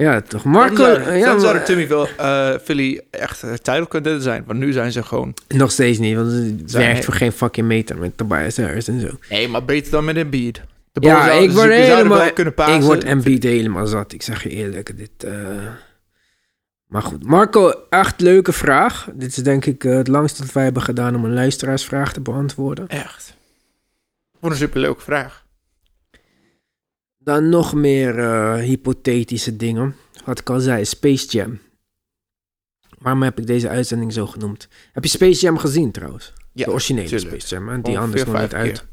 Ja, 0.00 0.20
toch? 0.20 0.42
Dan 0.42 0.52
Marco, 0.52 0.74
zou, 0.76 1.12
ja, 1.12 1.24
dan 1.26 1.40
zou 1.40 1.58
de 1.58 1.62
Timmy 1.62 1.86
Vil- 1.86 2.08
eh, 2.16 2.50
Philly 2.64 3.00
echt 3.10 3.44
uh, 3.44 3.52
tijdelijk 3.52 3.90
kunnen 3.90 4.22
zijn. 4.22 4.44
Want 4.46 4.58
nu 4.58 4.72
zijn 4.72 4.92
ze 4.92 5.02
gewoon... 5.02 5.34
nog 5.48 5.70
steeds 5.70 5.98
niet, 5.98 6.16
want 6.16 6.32
het 6.32 6.70
Zijn- 6.70 6.86
werkt 6.86 7.04
voor 7.04 7.14
geen 7.14 7.32
fucking 7.32 7.66
meter 7.66 7.98
met 7.98 8.16
Tobias 8.16 8.56
Harris 8.56 8.88
en 8.88 9.00
zo. 9.00 9.08
Nee, 9.30 9.48
maar 9.48 9.64
beter 9.64 9.90
dan 9.90 10.04
met 10.04 10.16
Embiid. 10.16 10.62
De 10.92 11.00
Ja, 11.00 11.30
ik 11.30 11.50
word 11.50 11.70
helemaal... 11.70 12.18
wel. 12.56 12.76
Ik 12.76 12.82
word 12.82 13.04
Embiid 13.04 13.42
helemaal 13.42 13.86
zat. 13.86 14.12
Ik 14.12 14.22
zeg 14.22 14.42
je 14.42 14.48
eerlijk, 14.48 14.96
dit... 14.96 15.24
eh, 15.24 15.32
Maar 16.86 17.02
goed, 17.02 17.24
Marco, 17.26 17.72
echt 17.90 18.20
leuke 18.20 18.52
vraag. 18.52 19.08
Dit 19.14 19.28
is 19.36 19.42
denk 19.42 19.64
ik 19.64 19.84
eh, 19.84 19.94
het 19.96 20.08
langst 20.08 20.38
dat 20.38 20.52
wij 20.52 20.64
hebben 20.64 20.82
gedaan 20.82 21.14
om 21.16 21.24
een 21.24 21.34
luisteraarsvraag 21.34 22.12
te 22.12 22.20
beantwoorden. 22.20 22.88
Echt. 22.88 23.34
Wat 24.40 24.50
een 24.50 24.56
superleuke 24.56 25.02
vraag. 25.02 25.44
Dan 27.22 27.48
nog 27.48 27.74
meer 27.74 28.18
eh, 28.18 28.54
hypothetische 28.54 29.56
dingen. 29.56 29.96
Wat 30.24 30.38
ik 30.38 30.50
al 30.50 30.60
zei, 30.60 30.84
Space 30.84 31.26
Jam. 31.26 31.58
Waarom 32.98 33.22
heb 33.22 33.38
ik 33.38 33.46
deze 33.46 33.68
uitzending 33.68 34.12
zo 34.12 34.26
genoemd? 34.26 34.68
Heb 34.92 35.04
je 35.04 35.10
Space 35.10 35.40
Jam 35.40 35.58
gezien 35.58 35.90
trouwens? 35.90 36.32
Ja, 36.52 36.64
de 36.64 36.70
originele 36.70 37.08
tuurlijk. 37.08 37.28
Space 37.40 37.54
Jam, 37.54 37.68
hè? 37.68 37.80
die 37.80 37.98
anders 37.98 38.24
nog 38.24 38.40
niet 38.40 38.54
uit. 38.54 38.72
keer. 38.72 38.84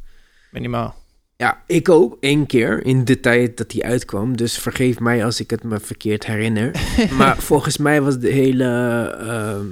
Minimaal. 0.52 0.96
Ja, 1.36 1.64
ik 1.68 1.90
ook. 1.90 2.18
één 2.20 2.46
keer 2.46 2.86
in 2.86 3.06
de 3.06 3.20
tijd 3.20 3.58
dat 3.58 3.70
die 3.70 3.86
uitkwam. 3.86 4.38
Dus 4.38 4.58
vergeef 4.58 5.00
mij 5.00 5.26
als 5.26 5.40
ik 5.40 5.50
het 5.50 5.64
me 5.64 5.80
verkeerd 5.80 6.26
herinner. 6.26 6.72
maar 7.18 7.38
volgens 7.38 7.78
mij 7.78 8.02
was 8.02 8.20
de 8.20 8.30
hele 8.30 8.66
ehm, 9.20 9.66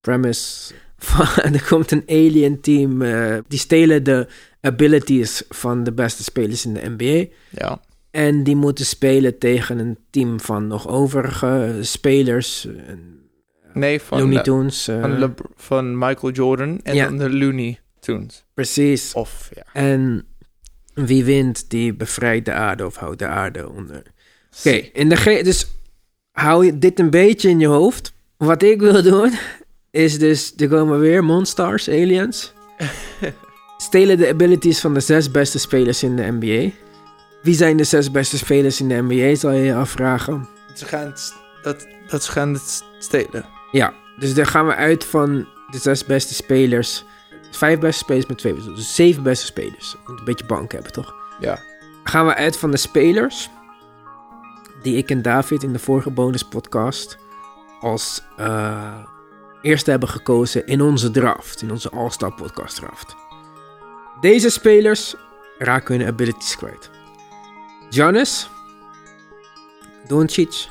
premise 0.00 0.74
van... 0.96 1.26
er 1.54 1.66
komt 1.68 1.90
een 1.90 2.04
alien 2.06 2.60
team. 2.60 3.02
eh, 3.02 3.38
die 3.48 3.58
stelen 3.58 4.04
de 4.04 4.26
abilities 4.60 5.42
van 5.48 5.84
de 5.84 5.92
beste 5.92 6.22
spelers 6.22 6.66
in 6.66 6.74
de 6.74 6.88
NBA. 6.96 7.32
Ja. 7.50 7.80
En 8.10 8.44
die 8.44 8.56
moeten 8.56 8.84
spelen 8.86 9.38
tegen 9.38 9.78
een 9.78 9.98
team 10.10 10.40
van 10.40 10.66
nog 10.66 10.88
overige 10.88 11.78
spelers. 11.80 12.66
en 12.86 13.18
Nee, 13.74 14.00
van, 14.00 14.18
Looney 14.18 14.36
eh, 14.36 14.42
Tunes. 14.42 14.88
eh, 14.88 15.00
van, 15.00 15.18
Lebr- 15.18 15.44
van 15.56 15.98
Michael 15.98 16.32
Jordan 16.32 16.80
en 16.82 16.94
Ja. 16.94 17.04
dan 17.04 17.18
de 17.18 17.30
Looney 17.30 17.80
Tunes. 18.00 18.44
precies. 18.54 19.12
Of, 19.12 19.48
ja. 19.54 19.64
En 19.72 20.26
wie 20.94 21.24
wint, 21.24 21.70
die 21.70 21.94
bevrijdt 21.94 22.44
de 22.44 22.52
aarde 22.52 22.86
of 22.86 22.96
houdt 22.96 23.18
de 23.18 23.26
aarde 23.26 23.68
onder. 23.68 24.02
Oké, 24.58 24.70
in 24.92 25.08
de 25.08 25.40
dus 25.44 25.66
hou 26.32 26.64
je 26.66 26.78
dit 26.78 26.98
een 26.98 27.10
beetje 27.10 27.48
in 27.48 27.60
je 27.60 27.66
hoofd. 27.66 28.12
Wat 28.36 28.62
ik 28.62 28.80
wil 28.80 29.02
doen, 29.02 29.32
is 29.90 30.18
dus, 30.18 30.52
er 30.56 30.68
komen 30.68 30.98
weer 31.00 31.24
monsters, 31.24 31.88
aliens. 31.88 32.52
Stelen 33.80 34.18
de 34.18 34.28
abilities 34.28 34.80
van 34.80 34.94
de 34.94 35.00
zes 35.00 35.30
beste 35.30 35.58
spelers 35.58 36.02
in 36.02 36.16
de 36.16 36.36
NBA. 36.38 36.70
Wie 37.42 37.54
zijn 37.54 37.76
de 37.76 37.84
zes 37.84 38.10
beste 38.10 38.38
spelers 38.38 38.80
in 38.80 38.88
de 38.88 39.02
NBA, 39.02 39.34
zal 39.34 39.50
je 39.50 39.62
je 39.62 39.74
afvragen. 39.74 40.48
Ze 40.74 40.86
gaan 40.86 41.06
het, 41.06 41.34
dat, 41.62 41.86
dat 42.08 42.24
ze 42.24 42.32
gaan 42.32 42.52
het 42.52 42.84
stelen. 42.98 43.44
Ja, 43.70 43.94
dus 44.18 44.34
daar 44.34 44.46
gaan 44.46 44.66
we 44.66 44.74
uit 44.74 45.04
van 45.04 45.48
de 45.70 45.78
zes 45.78 46.04
beste 46.04 46.34
spelers. 46.34 47.04
Vijf 47.50 47.78
beste 47.78 47.98
spelers 47.98 48.26
met 48.26 48.38
twee 48.38 48.54
beste. 48.54 48.72
Dus 48.72 48.94
zeven 48.94 49.22
beste 49.22 49.46
spelers. 49.46 49.96
Moet 50.06 50.18
een 50.18 50.24
beetje 50.24 50.46
bank 50.46 50.72
hebben, 50.72 50.92
toch? 50.92 51.14
Ja. 51.38 51.58
gaan 52.04 52.26
we 52.26 52.34
uit 52.34 52.56
van 52.56 52.70
de 52.70 52.76
spelers 52.76 53.50
die 54.82 54.96
ik 54.96 55.10
en 55.10 55.22
David 55.22 55.62
in 55.62 55.72
de 55.72 55.78
vorige 55.78 56.10
bonuspodcast 56.10 57.18
als 57.80 58.22
eh, 58.36 59.04
eerste 59.62 59.90
hebben 59.90 60.08
gekozen 60.08 60.66
in 60.66 60.80
onze 60.80 61.10
draft, 61.10 61.62
in 61.62 61.70
onze 61.70 61.90
All-Star 61.90 62.32
podcast 62.34 62.76
draft. 62.76 63.16
Deze 64.20 64.50
spelers 64.50 65.14
raken 65.58 65.98
hun 65.98 66.06
abilities 66.06 66.56
kwijt. 66.56 66.90
Giannis, 67.90 68.50
Doncic, 70.06 70.68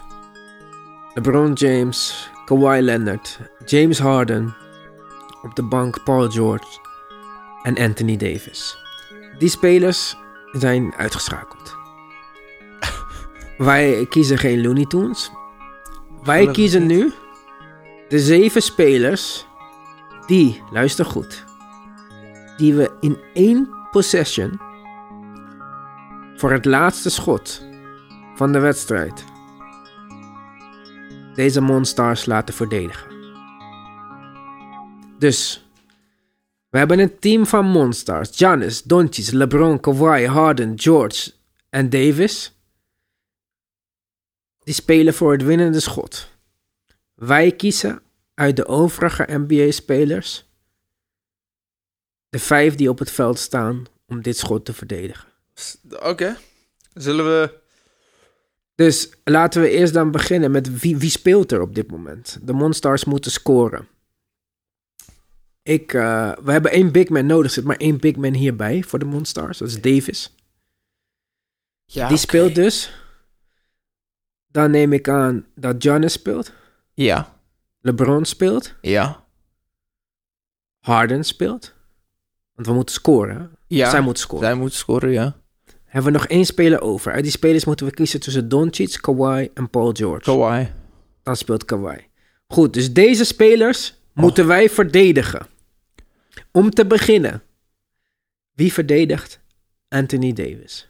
LeBron 1.13 1.53
James, 1.53 2.29
Kawhi 2.45 2.81
Leonard, 2.81 3.39
James 3.65 3.99
Harden, 3.99 4.55
op 5.41 5.55
de 5.55 5.63
bank 5.63 6.03
Paul 6.03 6.29
George 6.29 6.79
en 7.63 7.77
Anthony 7.77 8.17
Davis. 8.17 8.77
Die 9.37 9.49
spelers 9.49 10.15
zijn 10.51 10.93
uitgeschakeld. 10.97 11.75
Wij 13.57 14.05
kiezen 14.09 14.37
geen 14.37 14.61
Looney 14.61 14.85
Tunes. 14.85 15.31
Wij 16.23 16.51
kiezen 16.51 16.85
nu 16.85 17.13
de 18.07 18.19
zeven 18.19 18.61
spelers 18.61 19.45
die, 20.25 20.63
luister 20.71 21.05
goed, 21.05 21.47
die 22.59 22.73
we 22.73 22.91
in 22.99 23.17
één 23.33 23.69
possession 23.91 24.59
voor 26.35 26.51
het 26.51 26.65
laatste 26.65 27.09
schot 27.09 27.61
van 28.35 28.51
de 28.51 28.59
wedstrijd 28.59 29.25
deze 31.39 31.61
Monstars 31.61 32.25
laten 32.25 32.53
verdedigen. 32.53 33.11
Dus, 35.19 35.67
we 36.69 36.77
hebben 36.77 36.99
een 36.99 37.19
team 37.19 37.45
van 37.45 37.65
Monstars. 37.65 38.29
Giannis, 38.37 38.83
Doncic, 38.83 39.31
LeBron, 39.31 39.79
Kawhi, 39.79 40.25
Harden, 40.25 40.79
George 40.79 41.31
en 41.69 41.89
Davis. 41.89 42.57
Die 44.63 44.73
spelen 44.73 45.13
voor 45.13 45.31
het 45.31 45.43
winnende 45.43 45.79
schot. 45.79 46.29
Wij 47.15 47.51
kiezen 47.51 48.01
uit 48.33 48.55
de 48.55 48.65
overige 48.65 49.25
NBA-spelers 49.27 50.48
de 52.29 52.39
vijf 52.39 52.75
die 52.75 52.89
op 52.89 52.99
het 52.99 53.11
veld 53.11 53.39
staan 53.39 53.85
om 54.07 54.21
dit 54.21 54.37
schot 54.37 54.65
te 54.65 54.73
verdedigen. 54.73 55.27
Oké. 55.89 56.37
Zullen 56.93 57.25
we... 57.25 57.57
Dus 58.75 59.09
laten 59.23 59.61
we 59.61 59.69
eerst 59.69 59.93
dan 59.93 60.11
beginnen 60.11 60.51
met 60.51 60.79
wie, 60.79 60.97
wie 60.97 61.09
speelt 61.09 61.51
er 61.51 61.61
op 61.61 61.75
dit 61.75 61.91
moment. 61.91 62.39
De 62.41 62.53
Monstars 62.53 63.05
moeten 63.05 63.31
scoren. 63.31 63.87
Ik, 65.63 65.93
eh, 65.93 66.31
we 66.43 66.51
hebben 66.51 66.71
één 66.71 66.91
big 66.91 67.09
man 67.09 67.25
nodig. 67.25 67.45
Er 67.45 67.51
zit 67.51 67.63
maar 67.63 67.77
één 67.77 67.99
big 67.99 68.15
man 68.15 68.33
hierbij 68.33 68.83
voor 68.83 68.99
de 68.99 69.05
Monstars. 69.05 69.57
Dat 69.57 69.67
is 69.67 69.81
Davis. 69.81 70.35
Ja, 71.85 72.07
Die 72.07 72.17
speelt 72.17 72.55
dus. 72.55 72.93
Dan 74.47 74.71
neem 74.71 74.93
ik 74.93 75.09
aan 75.09 75.45
dat 75.55 75.75
Giannis 75.79 76.13
speelt. 76.13 76.51
Ja. 76.93 77.39
LeBron 77.81 78.25
speelt. 78.25 78.75
Ja. 78.81 79.25
Harden 80.79 81.23
speelt. 81.23 81.73
Want 82.59 82.71
we 82.71 82.77
moeten 82.77 82.95
scoren. 82.95 83.51
Ja. 83.67 83.89
Zij 83.89 84.01
moeten 84.01 84.23
scoren. 84.23 84.45
Zij 84.45 84.55
moet 84.55 84.73
scoren, 84.73 85.11
ja. 85.11 85.35
Hebben 85.85 86.11
we 86.11 86.17
nog 86.17 86.27
één 86.27 86.45
speler 86.45 86.81
over. 86.81 87.11
Uit 87.11 87.23
die 87.23 87.31
spelers 87.31 87.65
moeten 87.65 87.85
we 87.85 87.93
kiezen 87.93 88.19
tussen 88.19 88.49
Doncic, 88.49 88.97
Kawhi 89.01 89.49
en 89.53 89.69
Paul 89.69 89.91
George. 89.91 90.23
Kawhi. 90.23 90.67
Dan 91.23 91.35
speelt 91.35 91.65
Kawhi. 91.65 91.97
Goed, 92.47 92.73
dus 92.73 92.93
deze 92.93 93.25
spelers 93.25 93.99
moeten 94.13 94.47
wij 94.47 94.69
verdedigen. 94.69 95.47
Om 96.51 96.69
te 96.69 96.85
beginnen. 96.85 97.41
Wie 98.53 98.73
verdedigt 98.73 99.39
Anthony 99.89 100.33
Davis? 100.33 100.89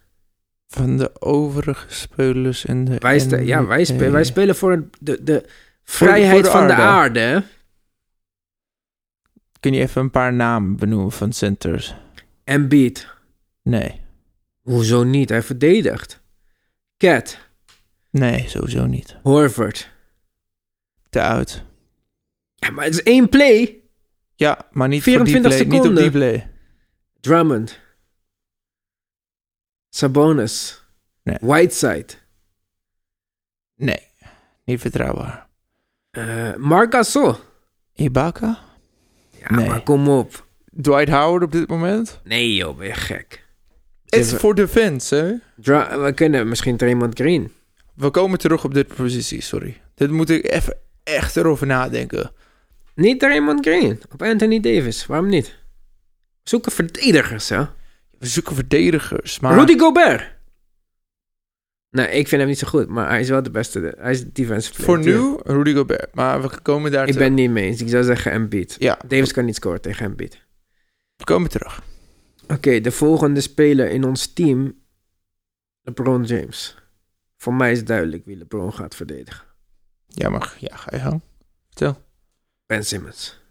Van 0.67 0.97
de 0.97 1.21
overige 1.21 1.85
spelers 1.87 2.65
in 2.65 2.85
de... 2.85 2.95
Wij, 2.99 3.45
ja, 3.45 3.65
wij, 3.65 3.83
spe- 3.83 4.03
NBA. 4.03 4.11
wij 4.11 4.23
spelen 4.23 4.55
voor 4.55 4.87
de, 4.99 5.23
de 5.23 5.45
vrijheid 5.83 6.47
voor 6.47 6.61
de 6.61 6.67
van 6.67 6.67
de 6.67 6.73
aarde. 6.73 7.43
Kun 9.59 9.73
je 9.73 9.79
even 9.81 10.01
een 10.01 10.11
paar 10.11 10.33
namen 10.33 10.75
benoemen 10.75 11.11
van 11.11 11.31
centers? 11.33 11.95
Embiid. 12.43 13.07
Nee. 13.63 14.01
Hoezo 14.61 15.03
niet? 15.03 15.29
Hij 15.29 15.43
verdedigt. 15.43 16.21
Cat. 16.97 17.39
Nee, 18.09 18.47
sowieso 18.49 18.85
niet. 18.85 19.17
Horford. 19.23 19.91
Te 21.09 21.21
uit. 21.21 21.63
Ja, 22.55 22.69
maar 22.69 22.85
het 22.85 22.93
is 22.93 23.03
één 23.03 23.29
play. 23.29 23.81
Ja, 24.35 24.67
maar 24.71 24.87
niet 24.87 25.03
24 25.03 25.51
voor 25.51 25.61
die 25.61 25.69
play. 25.69 25.81
Niet 25.81 25.89
op 25.89 25.95
die 25.95 26.03
seconden. 26.03 26.29
play. 26.41 26.51
Drummond. 27.19 27.79
Sabonis. 29.89 30.83
Nee. 31.23 31.37
Whiteside. 31.41 32.13
Nee. 33.75 34.07
Niet 34.65 34.79
vertrouwbaar. 34.81 35.47
Eh 36.11 36.55
Marc 36.55 36.93
Gasol. 36.93 37.35
Ibaka? 37.93 38.59
Ja, 39.39 39.55
Nee. 39.55 39.67
maar 39.67 39.81
kom 39.83 40.07
op. 40.09 40.47
Dwight 40.81 41.09
Howard 41.09 41.43
op 41.43 41.51
dit 41.51 41.67
moment? 41.69 42.19
Nee 42.23 42.55
joh, 42.55 42.77
ben 42.77 42.87
je 42.87 42.93
gek. 42.93 43.45
Het 44.05 44.19
is 44.19 44.27
Even- 44.27 44.39
voor 44.39 44.55
defense, 44.55 45.15
hè? 45.15 45.33
Dra- 45.63 45.99
we 45.99 46.13
kunnen 46.13 46.47
misschien 46.49 46.77
Draymond 46.77 47.13
Green. 47.19 47.51
We 47.95 48.09
komen 48.09 48.37
terug 48.39 48.63
op 48.63 48.73
dit 48.73 48.87
positie, 48.95 49.41
sorry. 49.41 49.81
Dit 49.95 50.11
moet 50.11 50.29
ik 50.29 50.51
even 50.51 50.77
echt 51.03 51.35
erover 51.37 51.67
nadenken. 51.67 52.31
Niet 52.95 53.19
Draymond 53.19 53.65
Green. 53.65 54.01
Op 54.11 54.21
Anthony 54.21 54.59
Davis. 54.59 55.05
Waarom 55.05 55.29
niet? 55.29 55.57
Zoeken 56.43 56.71
verdedigers, 56.71 57.49
hè? 57.49 57.61
We 58.19 58.27
zoeken 58.27 58.55
verdedigers, 58.55 59.39
maar... 59.39 59.57
Rudy 59.57 59.77
Gobert. 59.77 60.31
Nee, 61.91 62.07
ik 62.07 62.27
vind 62.27 62.41
hem 62.41 62.49
niet 62.49 62.59
zo 62.59 62.67
goed, 62.67 62.87
maar 62.87 63.09
hij 63.09 63.19
is 63.19 63.29
wel 63.29 63.43
de 63.43 63.51
beste. 63.51 63.93
Hij 63.97 64.11
is 64.11 64.31
defensive 64.33 64.83
player. 64.83 65.03
Voor 65.19 65.43
nu, 65.47 65.53
Rudy 65.55 65.73
Gobert. 65.73 66.15
Maar 66.15 66.41
we 66.41 66.61
komen 66.61 66.91
daar 66.91 67.07
Ik 67.07 67.11
terug. 67.13 67.27
ben 67.27 67.35
niet 67.35 67.49
mee 67.49 67.65
eens. 67.65 67.81
Ik 67.81 67.89
zou 67.89 68.03
zeggen 68.03 68.31
Embiid. 68.31 68.75
Ja, 68.79 68.99
Davis 69.07 69.31
kan 69.33 69.45
niet 69.45 69.55
scoren 69.55 69.81
tegen 69.81 70.05
Embiid. 70.05 70.41
we 71.15 71.23
komen 71.23 71.49
terug. 71.49 71.83
Oké, 72.47 72.79
de 72.81 72.91
volgende 72.91 73.41
speler 73.41 73.89
in 73.89 74.03
ons 74.03 74.33
team. 74.33 74.77
LeBron 75.81 76.23
James. 76.23 76.77
Voor 77.37 77.53
mij 77.53 77.71
is 77.71 77.83
duidelijk 77.85 78.25
wie 78.25 78.37
LeBron 78.37 78.73
gaat 78.73 78.95
verdedigen. 78.95 79.45
Ja, 80.07 80.29
maar 80.29 80.55
ja, 80.59 80.75
ga 80.75 80.95
je 80.95 81.01
gang. 81.01 81.21
Vertel. 81.67 82.01
Ben 82.65 82.85
Simmons. 82.85 83.41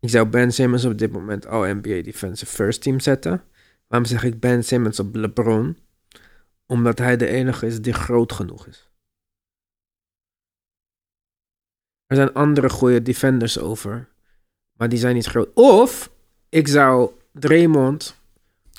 Ik 0.00 0.10
zou 0.10 0.26
Ben 0.28 0.52
Simmons 0.52 0.84
op 0.84 0.98
dit 0.98 1.12
moment 1.12 1.46
al 1.46 1.74
NBA 1.74 2.02
Defensive 2.02 2.52
First 2.52 2.82
Team 2.82 3.00
zetten. 3.00 3.42
Waarom 3.86 4.08
zeg 4.08 4.24
ik 4.24 4.40
Ben 4.40 4.64
Simmons 4.64 5.00
op 5.00 5.14
LeBron? 5.14 5.76
Omdat 6.66 6.98
hij 6.98 7.16
de 7.16 7.26
enige 7.26 7.66
is 7.66 7.80
die 7.80 7.92
groot 7.92 8.32
genoeg 8.32 8.66
is. 8.66 8.88
Er 12.06 12.16
zijn 12.16 12.32
andere 12.32 12.70
goede 12.70 13.02
defenders 13.02 13.58
over. 13.58 14.08
Maar 14.72 14.88
die 14.88 14.98
zijn 14.98 15.14
niet 15.14 15.26
groot. 15.26 15.48
Of 15.54 16.10
ik 16.48 16.68
zou 16.68 17.10
Draymond 17.32 18.20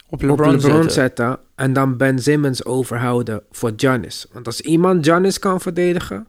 Op 0.08 0.14
op 0.14 0.22
LeBron, 0.22 0.52
LeBron 0.52 0.72
zetten. 0.72 0.92
zetten. 0.92 1.40
En 1.56 1.74
dan 1.74 1.98
Ben 1.98 2.20
Simmons 2.20 2.66
overhouden 2.66 3.44
voor 3.52 3.74
Giannis. 3.76 4.26
Want 4.32 4.46
als 4.46 4.62
iemand 4.62 5.06
Giannis 5.06 5.40
kan 5.40 5.62
verdedigen, 5.62 6.28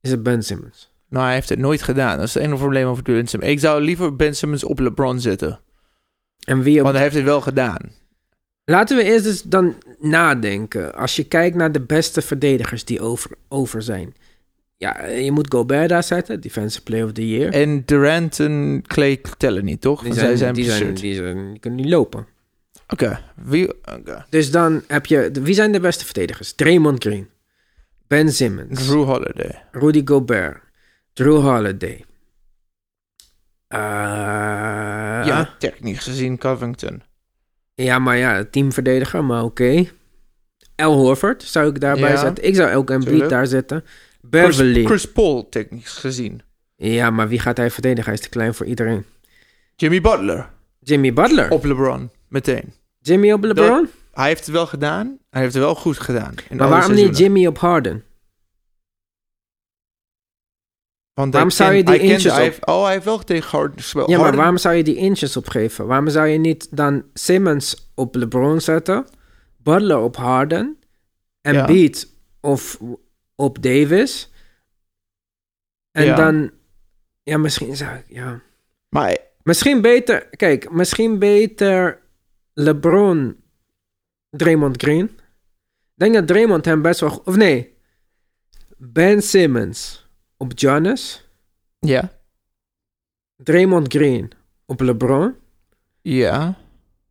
is 0.00 0.10
het 0.10 0.22
Ben 0.22 0.42
Simmons. 0.42 0.92
Nou, 1.08 1.24
hij 1.24 1.34
heeft 1.34 1.48
het 1.48 1.58
nooit 1.58 1.82
gedaan. 1.82 2.16
Dat 2.18 2.26
is 2.26 2.34
het 2.34 2.42
enige 2.42 2.58
probleem 2.58 2.86
over 2.86 3.02
Ben 3.02 3.26
Simmons. 3.26 3.52
Ik 3.52 3.60
zou 3.60 3.82
liever 3.82 4.16
Ben 4.16 4.36
Simmons 4.36 4.64
op 4.64 4.78
LeBron 4.78 5.20
zetten. 5.20 5.60
En 6.44 6.62
wie 6.62 6.76
op 6.76 6.82
Want 6.82 6.94
hij 6.94 7.02
heeft 7.02 7.16
het 7.16 7.24
wel 7.24 7.40
gedaan. 7.40 7.92
Laten 8.64 8.96
we 8.96 9.02
eerst 9.02 9.26
eens 9.26 9.42
dan 9.42 9.74
nadenken. 9.98 10.94
Als 10.94 11.16
je 11.16 11.24
kijkt 11.24 11.56
naar 11.56 11.72
de 11.72 11.80
beste 11.80 12.22
verdedigers 12.22 12.84
die 12.84 13.00
over, 13.00 13.30
over 13.48 13.82
zijn. 13.82 14.14
Ja, 14.76 15.06
je 15.06 15.32
moet 15.32 15.52
Gobert 15.52 15.88
daar 15.88 16.02
zetten, 16.04 16.40
Defensive 16.40 16.82
Player 16.82 17.04
of 17.04 17.12
the 17.12 17.28
Year. 17.28 17.52
En 17.52 17.82
Durant 17.84 18.40
en 18.40 18.82
Clay 18.86 19.20
tellen 19.36 19.64
niet, 19.64 19.80
toch? 19.80 20.02
die, 20.02 20.12
zijn, 20.12 20.26
zij 20.26 20.36
zijn 20.36 20.54
die, 20.54 20.64
zijn, 20.64 20.94
die, 20.94 21.14
zijn, 21.14 21.50
die 21.50 21.58
kunnen 21.58 21.80
niet 21.80 21.90
lopen. 21.90 22.26
Oké. 22.88 23.20
Wie... 23.34 23.70
Dus 24.28 24.50
dan 24.50 24.82
heb 24.86 25.06
je... 25.06 25.30
Wie 25.32 25.54
zijn 25.54 25.72
de 25.72 25.80
beste 25.80 26.04
verdedigers? 26.04 26.52
Draymond 26.52 27.04
Green. 27.04 27.28
Ben 28.06 28.32
Simmons. 28.32 28.86
Drew 28.86 29.04
Holiday. 29.04 29.62
Rudy 29.72 30.02
Gobert. 30.04 30.56
Drew 31.12 31.40
Holiday. 31.40 32.04
Eh, 33.68 33.78
Ja, 35.26 35.54
technisch 35.58 35.98
gezien 35.98 36.38
Covington. 36.38 37.02
Ja, 37.74 37.98
maar 37.98 38.16
ja, 38.16 38.44
teamverdediger, 38.50 39.24
maar 39.24 39.42
oké. 39.42 39.84
L. 40.76 40.82
Horford 40.82 41.42
zou 41.42 41.68
ik 41.68 41.80
daarbij 41.80 42.10
Ja, 42.10 42.16
zetten. 42.16 42.44
Ik 42.44 42.54
zou 42.54 42.74
ook 42.74 42.90
Embiid 42.90 43.28
daar 43.28 43.46
zetten. 43.46 43.80
Chris, 43.84 44.30
Beverly. 44.30 44.84
Chris 44.84 45.12
Paul, 45.12 45.48
technisch 45.48 45.92
gezien. 45.92 46.42
Ja, 46.76 47.10
maar 47.10 47.28
wie 47.28 47.38
gaat 47.38 47.56
hij 47.56 47.70
verdedigen? 47.70 48.04
Hij 48.04 48.14
is 48.14 48.20
te 48.20 48.28
klein 48.28 48.54
voor 48.54 48.66
iedereen. 48.66 49.04
Jimmy 49.76 50.00
Butler. 50.00 50.48
Jimmy 50.80 51.12
Butler. 51.12 51.50
Op 51.50 51.64
LeBron. 51.64 52.10
Meteen. 52.28 52.72
Jimmy 53.00 53.32
op 53.32 53.44
LeBron? 53.44 53.88
Hij 54.12 54.26
heeft 54.28 54.40
het 54.46 54.54
wel 54.54 54.66
gedaan. 54.66 55.18
Hij 55.30 55.40
heeft 55.42 55.54
het 55.54 55.62
wel 55.62 55.74
goed 55.74 55.98
gedaan. 55.98 56.34
maar 56.50 56.68
waarom 56.68 56.94
niet. 56.94 57.18
Jimmy 57.18 57.46
op 57.46 57.58
Harden? 57.58 58.04
Want 61.14 61.32
waarom 61.32 61.50
zou 61.50 61.72
je 61.72 61.84
die 61.84 61.98
inches 61.98 62.38
op- 62.38 62.68
Oh, 62.68 62.82
hij 62.84 62.92
heeft 62.92 63.04
wel 63.04 63.18
tegen 63.18 63.50
Harden 63.50 63.78
gespeeld. 63.80 64.08
Ja, 64.08 64.18
maar 64.18 64.36
waarom 64.36 64.58
zou 64.58 64.74
je 64.74 64.82
die 64.84 64.96
inches 64.96 65.36
opgeven? 65.36 65.86
Waarom 65.86 66.08
zou 66.08 66.26
je 66.26 66.38
niet 66.38 66.76
dan 66.76 67.04
Simmons 67.14 67.90
op 67.94 68.14
LeBron 68.14 68.60
zetten? 68.60 69.06
Butler 69.56 69.98
op 69.98 70.16
Harden? 70.16 70.78
En 71.40 71.54
Ja. 71.54 71.64
Beat 71.66 72.06
of 72.40 72.78
op 73.34 73.62
Davis? 73.62 74.30
En 75.90 76.04
Ja. 76.04 76.16
dan... 76.16 76.50
Ja, 77.22 77.38
misschien 77.38 77.76
zou 77.76 77.96
ik... 77.96 78.04
Ja. 78.08 78.40
Maar 78.88 79.16
Misschien 79.42 79.80
beter... 79.80 80.28
Kijk, 80.30 80.70
misschien 80.70 81.18
beter 81.18 82.00
LeBron... 82.52 83.36
Draymond 84.30 84.82
Green. 84.82 85.04
Ik 85.04 85.20
denk 85.94 86.14
dat 86.14 86.26
Draymond 86.26 86.64
hem 86.64 86.82
best 86.82 87.00
wel... 87.00 87.22
Of 87.24 87.36
nee. 87.36 87.76
Ben 88.76 89.22
Simmons 89.22 90.03
op 90.44 90.52
Giannis. 90.54 91.28
ja. 91.78 92.12
Draymond 93.36 93.92
Green 93.92 94.30
op 94.66 94.80
LeBron. 94.80 95.34
Ja. 96.02 96.58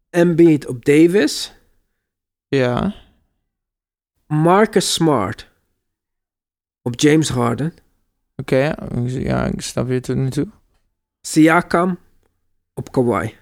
Embiid 0.10 0.68
op 0.68 0.86
Davis. 0.86 1.54
Ja. 2.48 2.96
Marcus 4.28 4.94
Smart 4.94 5.50
op 6.82 7.00
James 7.00 7.30
Harden. 7.30 7.74
Oké, 8.36 8.74
ja, 9.06 9.46
ik 9.46 9.62
snap 9.62 9.90
je 9.90 10.00
tot 10.00 10.16
nu 10.16 10.30
toe. 10.30 10.48
Siakam 11.22 12.00
op 12.74 12.92
Kawhi. 12.92 13.34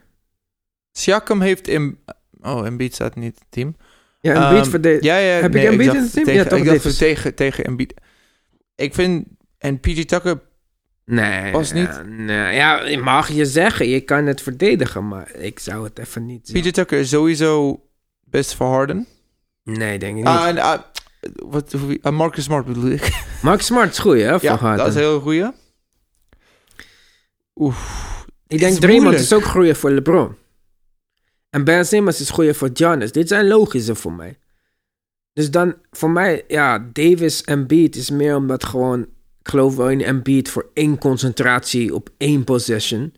Siakam 0.92 1.42
heeft 1.42 1.68
in... 1.68 2.00
Oh, 2.42 2.66
Embiid 2.66 2.94
staat 2.94 3.16
niet 3.16 3.24
in 3.24 3.40
het 3.40 3.46
team. 3.50 3.76
Ja, 4.20 4.34
Embiid 4.34 4.62
Ehm, 4.62 4.70
verdedigt. 4.70 5.04
Ja, 5.04 5.18
ja. 5.18 5.42
Heb 5.42 5.54
nee, 5.54 5.64
ik 5.64 5.72
Embiid 5.72 5.94
in 5.94 6.02
het 6.02 6.12
team? 6.12 6.26
Tegen, 6.26 6.44
Ja, 6.44 6.50
toch, 6.50 6.60
ik 6.60 6.66
dacht 6.66 6.98
tegen, 6.98 7.36
tegen 7.36 7.64
Embiid. 7.64 7.94
Ik 8.76 8.94
vind... 8.94 9.28
En 9.62 9.80
PG 9.80 10.06
Tucker... 10.06 10.42
Nee, 11.06 11.52
Was 11.52 11.74
niet? 11.74 11.88
ja, 11.88 12.02
nee, 12.02 12.56
ja, 12.56 13.00
mag 13.04 13.30
je 13.30 13.46
zeggen. 13.46 13.88
Je 13.88 14.02
kan 14.02 14.26
het 14.26 14.42
verdedigen, 14.42 15.08
maar 15.08 15.36
ik 15.36 15.60
zou 15.60 15.84
het 15.84 16.00
even 16.00 16.26
niet. 16.26 16.52
PG 16.54 16.72
Tucker 16.72 17.00
is 17.00 17.10
sowieso 17.10 17.82
best 18.24 18.56
voor 18.56 18.68
Harden. 18.68 19.08
Nee, 19.64 20.00
denk 20.00 20.18
ik 20.18 20.18
niet. 20.18 20.26
Ah, 20.26 20.48
en, 20.48 20.58
ah, 20.58 20.80
wat, 21.36 21.76
ah, 22.02 22.14
Marcus 22.14 22.44
Smart 22.44 22.66
bedoel 22.66 22.90
ik. 22.92 23.24
Mark 23.42 23.62
Smart 23.62 23.92
is 23.92 24.00
goed, 24.00 24.18
hè, 24.18 24.40
voor 24.40 24.50
ja, 24.50 24.56
Harden. 24.56 24.78
dat 24.78 24.88
is 24.88 24.96
een 24.96 25.02
heel 25.02 25.20
goeie. 25.20 25.52
Oef. 27.56 28.26
Ik 28.48 28.60
denk 28.60 28.78
Draymond 28.78 29.16
is 29.16 29.34
ook 29.34 29.44
groeien 29.44 29.76
voor 29.76 29.92
LeBron. 29.92 30.36
En 31.50 31.64
Ben 31.64 31.86
Simmons 31.86 32.20
is 32.20 32.30
groeien 32.30 32.56
voor 32.56 32.70
Giannis. 32.74 33.12
Dit 33.12 33.28
zijn 33.28 33.48
logische 33.48 33.96
voor 33.96 34.14
mij. 34.14 34.40
Dus 35.34 35.52
dan, 35.52 35.76
voor 35.92 36.10
mij, 36.10 36.44
ja, 36.48 36.90
Davis 36.94 37.44
en 37.44 37.68
Beat 37.68 37.96
is 37.96 38.10
meer 38.10 38.36
omdat 38.36 38.64
gewoon, 38.66 39.08
ik 39.42 39.50
geloof 39.50 39.76
wel 39.76 39.90
in 39.90 40.04
Embiid 40.04 40.50
voor 40.50 40.70
één 40.74 40.98
concentratie 40.98 41.96
op 41.96 42.10
één 42.18 42.44
possession. 42.44 43.14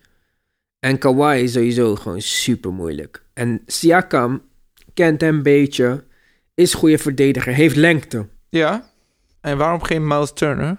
En 0.79 0.97
Kawhi 0.97 1.43
is 1.43 1.51
sowieso 1.51 1.95
gewoon 1.95 2.21
super 2.21 2.71
moeilijk. 2.71 3.23
En 3.33 3.61
Siakam 3.65 4.41
kent 4.93 5.21
hem 5.21 5.35
een 5.35 5.43
beetje, 5.43 6.03
is 6.53 6.73
goede 6.73 6.97
verdediger, 6.97 7.53
heeft 7.53 7.75
lengte. 7.75 8.27
Ja. 8.49 8.89
En 9.41 9.57
waarom 9.57 9.83
geen 9.83 10.07
Miles 10.07 10.33
Turner? 10.33 10.77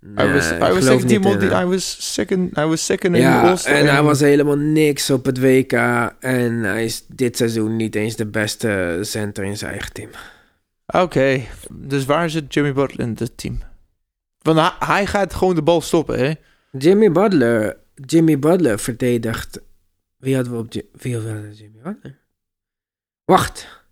Nee, 0.00 0.28
I 0.28 0.32
was, 0.32 0.50
I 0.50 0.58
was 0.58 0.84
second 0.84 1.08
team 1.08 1.26
in. 1.26 1.62
I 1.62 1.64
was 1.64 2.12
second, 2.14 2.58
I 2.58 2.64
was 2.64 2.84
second 2.84 3.16
in 3.16 3.26
All-Star. 3.26 3.74
en 3.74 3.86
hij 3.86 4.02
was 4.02 4.20
helemaal 4.20 4.56
niks 4.56 5.10
op 5.10 5.24
het 5.24 5.40
WK. 5.40 5.72
En 6.20 6.62
hij 6.62 6.84
is 6.84 7.04
dit 7.08 7.36
seizoen 7.36 7.76
niet 7.76 7.94
eens 7.94 8.16
de 8.16 8.26
beste 8.26 8.98
center 9.00 9.44
in 9.44 9.56
zijn 9.56 9.70
eigen 9.70 9.92
team. 9.92 10.10
Oké, 10.86 11.40
dus 11.70 12.04
waar 12.04 12.30
zit 12.30 12.54
Jimmy 12.54 12.72
Butler 12.72 13.06
in 13.06 13.16
het 13.18 13.36
team? 13.36 13.58
Want 14.44 14.74
hij, 14.78 15.06
gaat 15.06 15.34
gewoon 15.34 15.54
de 15.54 15.62
bal 15.62 15.80
stoppen, 15.80 16.18
hè? 16.18 16.34
Jimmy 16.70 17.12
Butler, 17.12 17.76
Jimmy 17.94 18.38
Butler 18.38 18.78
verdedigt. 18.78 19.60
Wie 20.16 20.34
hadden 20.34 20.52
we 20.52 20.58
op 20.58 21.00
wie 21.02 21.14
hadden 21.14 21.42
we 21.42 21.54
Jimmy 21.54 21.80
Butler? 21.82 22.18
Wacht. 23.24 23.82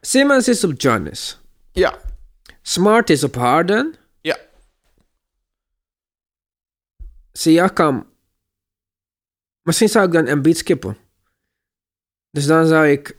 Simmons 0.00 0.48
is 0.48 0.64
op 0.64 0.72
Giannis. 0.76 1.40
Ja. 1.72 1.98
Smart 2.62 3.10
is 3.10 3.24
op 3.24 3.34
Harden. 3.34 3.94
Ja. 4.20 4.38
Siakam. 7.32 8.06
Misschien 9.62 9.88
zou 9.88 10.06
ik 10.06 10.12
dan 10.12 10.26
Embiid 10.26 10.58
skippen. 10.58 10.96
Dus 12.30 12.46
dan 12.46 12.66
zou 12.66 12.86
ik... 12.86 13.16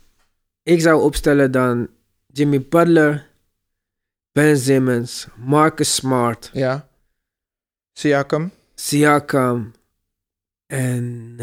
Ik 0.64 0.82
zou 0.82 1.02
opstellen 1.02 1.52
dan 1.52 1.90
Jimmy 2.28 2.62
Butler, 2.62 3.28
Ben 4.36 4.58
Simmons, 4.58 5.28
Marcus 5.38 5.95
Smart, 5.95 6.50
Ja. 6.54 6.88
Siakam. 7.93 8.52
Siakam 8.76 9.71
en... 10.67 11.36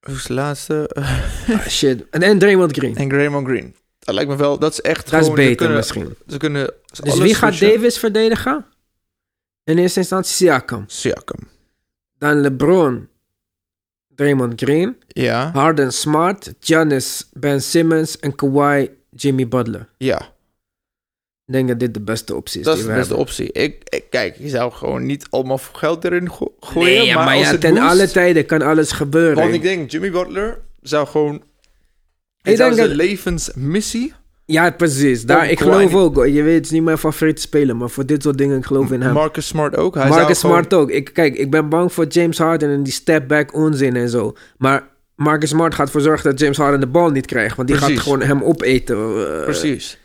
Hoe 0.00 0.14
is 0.14 0.24
de 0.24 0.34
laatste? 0.34 0.90
ah, 0.94 1.66
shit. 1.68 2.08
En, 2.10 2.22
en 2.22 2.38
Draymond 2.38 2.72
Green. 2.76 2.96
en 2.96 3.08
Draymond 3.08 3.46
Green. 3.46 3.74
Dat 3.98 4.14
lijkt 4.14 4.30
me 4.30 4.36
wel, 4.36 4.58
dat 4.58 4.72
is 4.72 4.80
echt 4.80 5.10
Dat 5.10 5.22
is 5.22 5.32
beter 5.32 5.56
kunnen, 5.56 5.76
misschien. 5.76 6.14
Ze 6.26 6.36
kunnen 6.36 6.72
Dus 7.02 7.18
wie 7.18 7.34
gaat 7.34 7.58
Davis 7.58 7.98
verdedigen? 7.98 8.66
In 9.64 9.78
eerste 9.78 9.98
instantie 10.00 10.34
Siakam. 10.34 10.84
Siakam. 10.86 11.48
Dan 12.18 12.40
LeBron, 12.40 13.08
Draymond 14.14 14.60
Green. 14.62 14.96
Ja. 15.08 15.50
Harden 15.52 15.92
Smart, 15.92 16.52
Giannis, 16.60 17.28
Ben 17.32 17.62
Simmons 17.62 18.18
en 18.18 18.34
Kawhi, 18.34 18.90
Jimmy 19.10 19.48
Butler. 19.48 19.88
Ja. 19.96 20.32
Ik 21.50 21.56
denk 21.56 21.68
dat 21.68 21.78
dit 21.80 21.94
de 21.94 22.00
beste 22.00 22.34
optie 22.34 22.60
is. 22.60 22.66
Dat 22.66 22.76
is 22.76 22.82
de 22.82 22.86
beste 22.88 23.00
hebben. 23.00 23.18
optie. 23.18 23.52
Ik, 23.52 23.76
ik, 23.88 24.04
kijk, 24.10 24.36
je 24.38 24.48
zou 24.48 24.72
gewoon 24.72 25.06
niet 25.06 25.26
allemaal 25.30 25.58
geld 25.72 26.04
erin 26.04 26.28
go- 26.28 26.54
gooien. 26.60 26.88
Nee, 26.98 27.06
ja, 27.06 27.14
maar, 27.24 27.34
als 27.34 27.44
ja, 27.44 27.50
het 27.50 27.60
ten 27.60 27.78
alle 27.78 28.08
tijden 28.10 28.46
kan 28.46 28.62
alles 28.62 28.92
gebeuren. 28.92 29.36
Want 29.36 29.54
ik 29.54 29.62
denk, 29.62 29.90
Jimmy 29.90 30.10
Butler 30.10 30.58
zou 30.82 31.06
gewoon... 31.06 31.34
Ik 31.34 31.42
Ik 32.50 32.56
denk 32.56 32.74
zijn 32.74 32.88
dat- 32.88 32.96
levensmissie... 32.96 34.12
Ja, 34.44 34.70
precies. 34.70 35.22
Daar, 35.24 35.50
ik 35.50 35.60
geloof 35.60 35.94
ook. 35.94 36.26
Je 36.26 36.42
weet, 36.42 36.54
het 36.54 36.64
is 36.64 36.70
niet 36.70 36.82
mijn 36.82 36.98
favoriete 36.98 37.40
speler, 37.42 37.76
maar 37.76 37.90
voor 37.90 38.06
dit 38.06 38.22
soort 38.22 38.38
dingen 38.38 38.58
ik 38.58 38.64
geloof 38.64 38.90
in 38.92 39.00
hem. 39.02 39.12
Marcus 39.12 39.46
Smart 39.46 39.76
ook. 39.76 39.94
Hij 39.94 40.08
Marcus 40.08 40.40
gewoon- 40.40 40.56
Smart 40.56 40.74
ook. 40.74 40.90
Ik, 40.90 41.10
kijk, 41.14 41.36
ik 41.36 41.50
ben 41.50 41.68
bang 41.68 41.92
voor 41.92 42.06
James 42.06 42.38
Harden 42.38 42.70
en 42.70 42.82
die 42.82 42.92
step-back 42.92 43.54
onzin 43.54 43.96
en 43.96 44.08
zo. 44.08 44.36
Maar 44.58 44.88
Marcus 45.16 45.48
Smart 45.48 45.74
gaat 45.74 45.86
ervoor 45.86 46.00
zorgen 46.00 46.30
dat 46.30 46.40
James 46.40 46.56
Harden 46.56 46.80
de 46.80 46.86
bal 46.86 47.10
niet 47.10 47.26
krijgt. 47.26 47.56
Want 47.56 47.68
die 47.68 47.76
Precies. 47.76 47.94
gaat 47.96 48.04
gewoon 48.04 48.22
hem 48.22 48.42
opeten. 48.42 48.96
Eh, 48.96 49.44
Precies. 49.44 49.98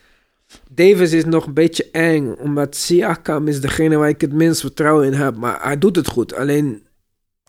Davis 0.75 1.11
is 1.13 1.25
nog 1.25 1.45
een 1.45 1.53
beetje 1.53 1.87
eng, 1.91 2.35
omdat 2.39 2.75
Siakam 2.75 3.47
is 3.47 3.61
degene 3.61 3.97
waar 3.97 4.09
ik 4.09 4.21
het 4.21 4.33
minst 4.33 4.61
vertrouwen 4.61 5.05
in 5.05 5.13
heb. 5.13 5.35
Maar 5.35 5.59
hij 5.63 5.77
doet 5.77 5.95
het 5.95 6.07
goed. 6.07 6.33
Alleen, 6.35 6.83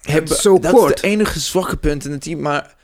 het 0.01 0.31
is 0.31 0.41
zo 0.41 0.59
dat 0.59 0.73
kort. 0.73 0.95
is 0.95 1.01
de 1.01 1.07
enige 1.07 1.41
zwakke 1.41 1.77
punt 1.77 2.05
in 2.05 2.11
het 2.11 2.21
team. 2.23 2.41
Maar 2.41 2.75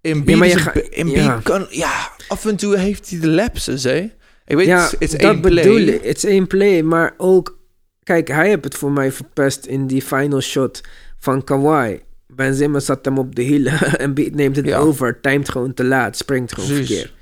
Embiid, 0.00 0.28
Ja, 0.28 0.36
maar 0.36 0.46
je 0.48 0.54
is 0.54 0.64
een- 0.66 0.72
ga- 0.72 0.80
Embiid 0.80 1.16
ja. 1.24 1.40
kan... 1.42 1.66
Ja, 1.70 2.10
af 2.28 2.46
en 2.46 2.56
toe 2.56 2.76
heeft 2.78 3.10
hij 3.10 3.20
de 3.20 3.28
lapses, 3.28 3.82
hè. 3.82 4.10
Ik 4.46 4.56
weet, 4.56 4.66
ja, 4.66 4.84
het 4.84 4.96
is 4.98 5.10
dat 5.10 5.20
één 5.20 5.40
play. 5.40 6.00
Het 6.02 6.16
is 6.16 6.24
één 6.24 6.46
play, 6.46 6.82
maar 6.82 7.14
ook... 7.16 7.58
Kijk, 8.02 8.28
hij 8.28 8.48
heeft 8.48 8.64
het 8.64 8.74
voor 8.74 8.92
mij 8.92 9.12
verpest 9.12 9.66
in 9.66 9.86
die 9.86 10.02
final 10.02 10.40
shot 10.40 10.80
van 11.18 11.44
Kawhi. 11.44 11.98
Ben 12.26 12.56
Simmons 12.56 12.84
zat 12.84 13.04
hem 13.04 13.18
op 13.18 13.34
de 13.34 13.42
hielen 13.42 13.80
en 13.98 14.12
neemt 14.32 14.56
het 14.56 14.66
Ja. 14.66 14.78
over. 14.78 15.20
Timed 15.20 15.48
gewoon 15.48 15.74
te 15.74 15.84
laat, 15.84 16.16
springt 16.16 16.52
gewoon 16.54 16.68
Precies. 16.68 16.86
verkeerd. 16.96 17.14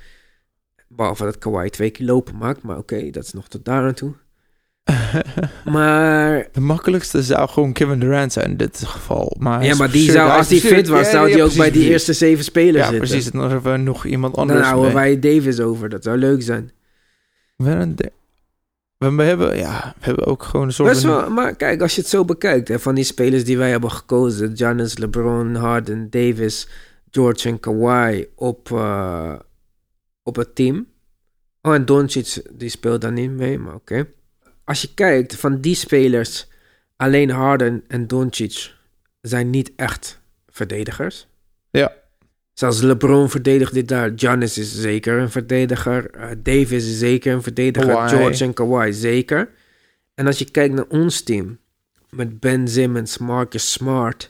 Behalve 0.95 1.23
dat 1.23 1.37
Kawhi 1.37 1.69
twee 1.69 1.89
keer 1.89 2.05
lopen 2.05 2.37
maakt, 2.37 2.61
maar 2.61 2.77
oké, 2.77 3.09
dat 3.09 3.23
is 3.23 3.33
nog 3.33 3.47
tot 3.47 3.65
daar 3.65 3.83
aan 3.83 3.93
toe. 3.93 4.13
Maar 5.65 6.47
De 6.51 6.59
makkelijkste 6.61 7.23
zou 7.23 7.49
gewoon 7.49 7.73
Kevin 7.73 7.99
Durant 7.99 8.33
zijn 8.33 8.49
in 8.49 8.57
dit 8.57 8.83
geval. 8.85 9.35
Maar 9.39 9.65
ja, 9.65 9.75
maar 9.75 9.91
die 9.91 10.11
zou, 10.11 10.31
als 10.31 10.49
hij 10.49 10.59
fit 10.59 10.87
was, 10.87 11.05
ja, 11.05 11.11
zou 11.11 11.27
ja, 11.27 11.33
hij 11.33 11.43
ook 11.43 11.49
precies, 11.51 11.57
bij 11.57 11.65
die 11.71 11.73
precies. 11.73 11.91
eerste 11.91 12.13
zeven 12.13 12.43
spelers 12.43 12.77
Ja, 12.85 12.89
zitten. 12.91 13.07
precies. 13.09 13.31
Dan 13.31 13.49
hebben 13.51 13.71
we 13.71 13.77
nog 13.77 14.05
iemand 14.05 14.35
Dan 14.35 14.49
anders 14.49 14.67
houden 14.67 14.93
mee. 14.93 15.19
wij 15.19 15.19
Davis 15.19 15.59
over, 15.59 15.89
dat 15.89 16.03
zou 16.03 16.17
leuk 16.17 16.41
zijn. 16.41 16.71
We 17.55 17.95
we 18.97 19.23
hebben, 19.23 19.57
ja, 19.57 19.93
we 19.99 20.05
hebben 20.05 20.25
ook 20.25 20.43
gewoon 20.43 20.65
een 20.65 20.73
soort... 20.73 20.89
Best 20.89 21.01
van- 21.01 21.11
wel, 21.15 21.29
maar 21.29 21.55
kijk, 21.55 21.81
als 21.81 21.95
je 21.95 22.01
het 22.01 22.09
zo 22.09 22.25
bekijkt, 22.25 22.67
hè, 22.67 22.79
van 22.79 22.95
die 22.95 23.03
spelers 23.03 23.43
die 23.43 23.57
wij 23.57 23.69
hebben 23.69 23.91
gekozen: 23.91 24.57
Giannis, 24.57 24.97
LeBron, 24.97 25.55
Harden, 25.55 26.09
Davis, 26.09 26.67
George 27.11 27.49
en 27.49 27.59
Kawhi 27.59 28.25
op, 28.35 28.71
eh, 28.71 29.33
op 30.23 30.35
het 30.35 30.55
team. 30.55 30.87
Oh, 31.61 31.73
en 31.73 31.85
Doncic, 31.85 32.41
die 32.51 32.69
speelt 32.69 33.01
dan 33.01 33.13
niet 33.13 33.31
mee, 33.31 33.59
maar 33.59 33.75
oké. 33.75 34.07
Als 34.63 34.81
je 34.81 34.93
kijkt, 34.93 35.35
van 35.35 35.61
die 35.61 35.75
spelers, 35.75 36.47
alleen 36.95 37.29
Harden 37.29 37.83
en 37.87 38.07
Doncic 38.07 38.73
zijn 39.21 39.49
niet 39.49 39.71
echt 39.75 40.21
verdedigers. 40.49 41.27
Ja. 41.71 41.93
Zelfs 42.53 42.81
LeBron 42.81 43.29
verdedigt 43.29 43.73
dit 43.73 43.87
daar. 43.87 44.11
Giannis 44.15 44.57
is 44.57 44.81
zeker 44.81 45.19
een 45.19 45.29
verdediger. 45.29 46.09
Eh, 46.09 46.29
Davis 46.37 46.85
is 46.85 46.99
zeker 46.99 47.33
een 47.33 47.43
verdediger. 47.43 47.93
Kawhi. 47.93 48.09
George 48.09 48.43
en 48.43 48.53
Kawhi 48.53 48.93
zeker. 48.93 49.49
En 50.13 50.27
als 50.27 50.37
je 50.37 50.51
kijkt 50.51 50.73
naar 50.73 50.87
ons 50.87 51.21
team, 51.21 51.59
met 52.09 52.39
Ben 52.39 52.67
Simmons, 52.67 53.17
Marcus 53.17 53.71
Smart, 53.71 54.29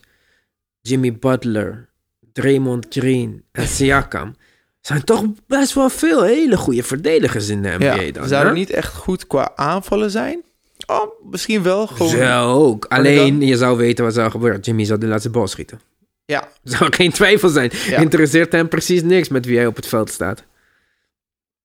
Jimmy 0.82 1.14
Butler, 1.14 1.90
Draymond 2.34 2.86
Green 2.90 3.44
en 3.52 3.68
Siakam, 3.68 4.36
zijn 4.82 5.04
toch 5.04 5.24
best 5.48 5.74
wel 5.74 5.90
veel 5.90 6.24
hele 6.24 6.58
goede 6.58 6.84
verdedigers 6.84 7.50
in 7.50 7.62
de 7.62 7.76
NBA 7.78 7.96
ja, 7.96 8.12
dan. 8.12 8.28
zouden 8.28 8.54
niet 8.54 8.70
echt 8.70 8.94
goed 8.96 9.28
qua 9.28 9.52
aanvallen 9.56 10.12
zijn. 10.12 10.42
Oh, 10.88 11.12
misschien 11.32 11.64
wel. 11.64 11.88
Gewoon, 11.88 12.10
Zo 12.12 12.54
ook. 12.54 12.86
Alleen, 12.86 13.40
dan- 13.40 13.48
je 13.48 13.58
zou 13.58 13.78
weten 13.78 14.06
wat 14.06 14.14
zou 14.14 14.32
gebeuren. 14.32 14.60
Jimmy 14.60 14.84
zou 14.86 15.00
de 15.00 15.06
laatste 15.08 15.30
bal 15.30 15.48
schieten. 15.48 15.80
Ja, 16.26 16.48
Zou 16.64 16.94
geen 16.94 17.12
twijfel 17.12 17.50
zijn. 17.50 17.72
Ja. 17.88 17.98
Interesseert 17.98 18.52
hem 18.52 18.68
precies 18.68 19.02
niks 19.02 19.30
met 19.30 19.46
wie 19.46 19.58
hij 19.58 19.66
op 19.68 19.76
het 19.76 19.88
veld 19.88 20.10
staat. 20.10 20.44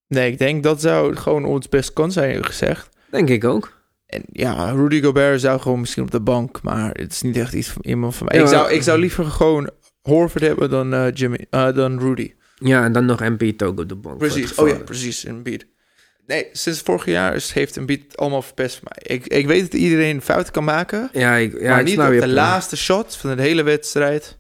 nee, 0.09 0.31
ik 0.33 0.39
denk 0.39 0.63
dat 0.63 0.81
zou 0.81 1.17
gewoon 1.17 1.45
ons 1.45 1.69
best 1.69 1.93
kan 1.93 2.13
zijn 2.13 2.45
gezegd. 2.45 2.89
Denk 3.11 3.29
ik 3.29 3.45
ook. 3.45 3.75
En 4.07 4.23
ja, 4.33 4.71
Rudy 4.71 5.03
Gobert 5.03 5.41
zou 5.41 5.61
gewoon 5.61 5.81
misschien 5.81 6.03
op 6.03 6.11
de 6.11 6.21
bank, 6.21 6.63
maar 6.63 6.91
het 6.93 7.13
is 7.13 7.23
niet 7.23 7.37
echt 7.37 7.53
iets 7.53 7.69
van 7.69 7.83
iemand 7.85 8.15
van 8.15 8.27
mij. 8.27 8.37
Ja, 8.39 8.43
ik, 8.43 8.49
zou, 8.49 8.71
ik 8.73 8.83
zou 8.83 8.99
liever 8.99 9.25
gewoon 9.25 9.71
Horford 10.03 10.45
hebben 10.45 10.71
dan 10.71 10.95
eh, 10.95 11.07
Jimmy, 11.15 11.47
eh, 11.51 11.75
dan 11.75 11.99
Rudy. 11.99 12.33
Ja, 12.59 12.85
en 12.85 12.93
dan 12.93 13.05
nog 13.05 13.21
Embiid 13.21 13.63
ook 13.63 13.81
op 13.81 13.89
de 13.89 13.95
bank. 13.95 14.19
Precies. 14.19 14.55
Oh 14.55 14.69
ja, 14.69 14.75
precies. 14.79 15.25
Embiid. 15.25 15.67
Nee, 16.27 16.49
sinds 16.53 16.81
vorig 16.81 17.05
jaar 17.05 17.35
is, 17.35 17.53
heeft 17.53 17.77
Embiid 17.77 18.17
allemaal 18.17 18.43
verpest 18.43 18.79
voor 18.79 18.89
mij. 18.91 19.17
Ik, 19.17 19.27
ik 19.27 19.47
weet 19.47 19.61
dat 19.61 19.81
iedereen 19.81 20.23
fouten 20.23 20.53
kan 20.53 20.65
maken, 20.65 21.11
Ja, 21.13 21.35
ik, 21.35 21.61
ja, 21.61 21.69
maar 21.71 21.81
ik 21.81 21.87
niet 21.87 21.99
op 21.99 22.21
de 22.21 22.29
laatste 22.29 22.77
shot 22.77 23.17
van 23.17 23.37
de 23.37 23.43
hele 23.43 23.63
wedstrijd. 23.63 24.39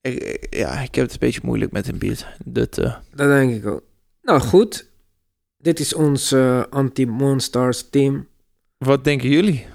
Ik, 0.00 0.46
ja, 0.50 0.80
ik 0.80 0.94
heb 0.94 1.04
het 1.04 1.12
een 1.12 1.18
beetje 1.20 1.40
moeilijk 1.42 1.72
met 1.72 1.88
Embiid. 1.88 2.26
Dat, 2.44 2.78
eh, 2.78 2.94
Dat 3.14 3.28
denk 3.28 3.54
ik 3.54 3.66
ook. 3.66 3.82
Nou, 4.22 4.40
goed. 4.40 4.88
Dit 5.58 5.80
is 5.80 5.94
ons 5.94 6.32
eh, 6.32 6.62
Anti-Monstars 6.70 7.88
team. 7.90 8.28
Wat 8.78 9.04
denken 9.04 9.28
jullie? 9.28 9.66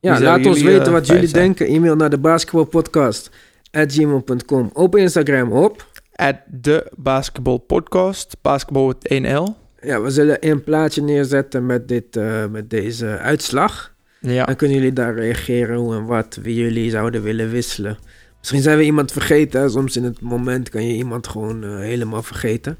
Ja, 0.00 0.20
laat 0.20 0.46
ons 0.46 0.62
weten 0.62 0.86
eh, 0.86 0.92
wat 0.92 1.06
jullie 1.06 1.28
zijn? 1.28 1.42
denken. 1.42 1.66
E-mail 1.66 1.96
naar 1.96 2.10
de 2.10 2.18
basketbalpodcast 2.18 3.30
at 3.70 3.92
gmail.com. 3.92 4.70
Op 4.72 4.96
Instagram 4.96 5.52
op. 5.52 5.92
At 6.14 6.36
de 6.46 6.92
basketbalpodcast. 6.96 8.36
Basketbal 8.42 8.86
met 8.86 9.12
1L. 9.12 9.62
Ja, 9.80 10.00
we 10.00 10.10
zullen 10.10 10.36
een 10.48 10.64
plaatje 10.64 11.02
neerzetten 11.02 11.66
met, 11.66 11.88
dit, 11.88 12.16
eh, 12.16 12.46
met 12.46 12.70
deze 12.70 13.06
uitslag. 13.06 13.94
Ja. 14.20 14.44
Dan 14.44 14.56
kunnen 14.56 14.76
jullie 14.76 14.92
daar 14.92 15.14
reageren 15.14 15.76
hoe 15.76 15.94
en 15.94 16.04
wat 16.04 16.38
wie 16.42 16.54
jullie 16.54 16.90
zouden 16.90 17.22
willen 17.22 17.50
wisselen. 17.50 17.98
Misschien 18.38 18.62
zijn 18.62 18.78
we 18.78 18.84
iemand 18.84 19.12
vergeten. 19.12 19.60
hè. 19.60 19.68
Soms 19.68 19.96
in 19.96 20.04
het 20.04 20.20
moment 20.20 20.68
kan 20.68 20.86
je 20.86 20.94
iemand 20.94 21.28
gewoon 21.28 21.64
eh, 21.64 21.78
helemaal 21.78 22.22
vergeten. 22.22 22.78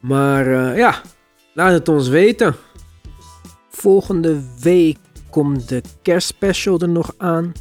Maar 0.00 0.46
eh, 0.46 0.76
ja, 0.76 1.00
laat 1.54 1.72
het 1.72 1.88
ons 1.88 2.08
weten. 2.08 2.54
Volgende 3.68 4.40
week 4.60 4.98
komt 5.30 5.68
de 5.68 5.82
kerstspecial 6.02 6.80
er 6.80 6.88
nog 6.88 7.14
aan. 7.16 7.52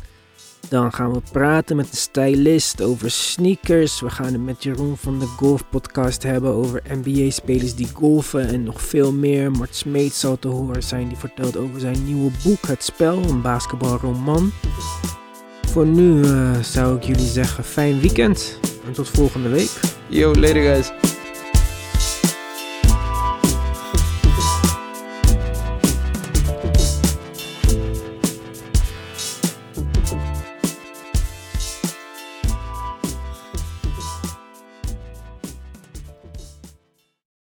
Dan 0.70 0.94
gaan 0.94 1.14
we 1.14 1.22
praten 1.32 1.76
met 1.76 1.92
de 1.92 1.98
stylist 1.98 2.82
over 2.82 3.12
sneakers. 3.12 4.02
We 4.02 4.10
gaan 4.10 4.34
het 4.34 4.44
met 4.44 4.64
Jeroen 4.64 4.98
van 4.98 5.20
de 5.20 5.26
Golf 5.26 5.70
Podcast 5.70 6.24
hebben 6.24 6.54
over 6.54 6.82
NBA-spelers 6.88 7.76
die 7.76 7.90
golfen 7.94 8.48
en 8.48 8.64
nog 8.64 8.82
veel 8.82 9.12
meer. 9.12 9.52
Mart 9.52 9.76
Smeet 9.76 10.14
zal 10.14 10.40
te 10.40 10.48
horen 10.48 10.84
zijn, 10.84 11.08
die 11.08 11.18
vertelt 11.18 11.58
over 11.58 11.80
zijn 11.80 12.06
nieuwe 12.06 12.32
boek 12.44 12.68
Het 12.68 12.84
Spel, 12.84 13.18
een 13.18 13.42
basketbalroman. 13.42 14.52
Voor 15.68 15.86
nu 15.86 16.24
eh, 16.24 16.60
zou 16.60 16.98
ik 16.98 17.04
jullie 17.04 17.28
zeggen, 17.28 17.64
fijn 17.64 18.00
weekend 18.00 18.60
en 18.86 18.92
tot 18.94 19.10
volgende 19.10 19.50
week. 19.50 19.72
Yo, 20.08 20.34
later 20.36 20.62
guys. 20.62 21.19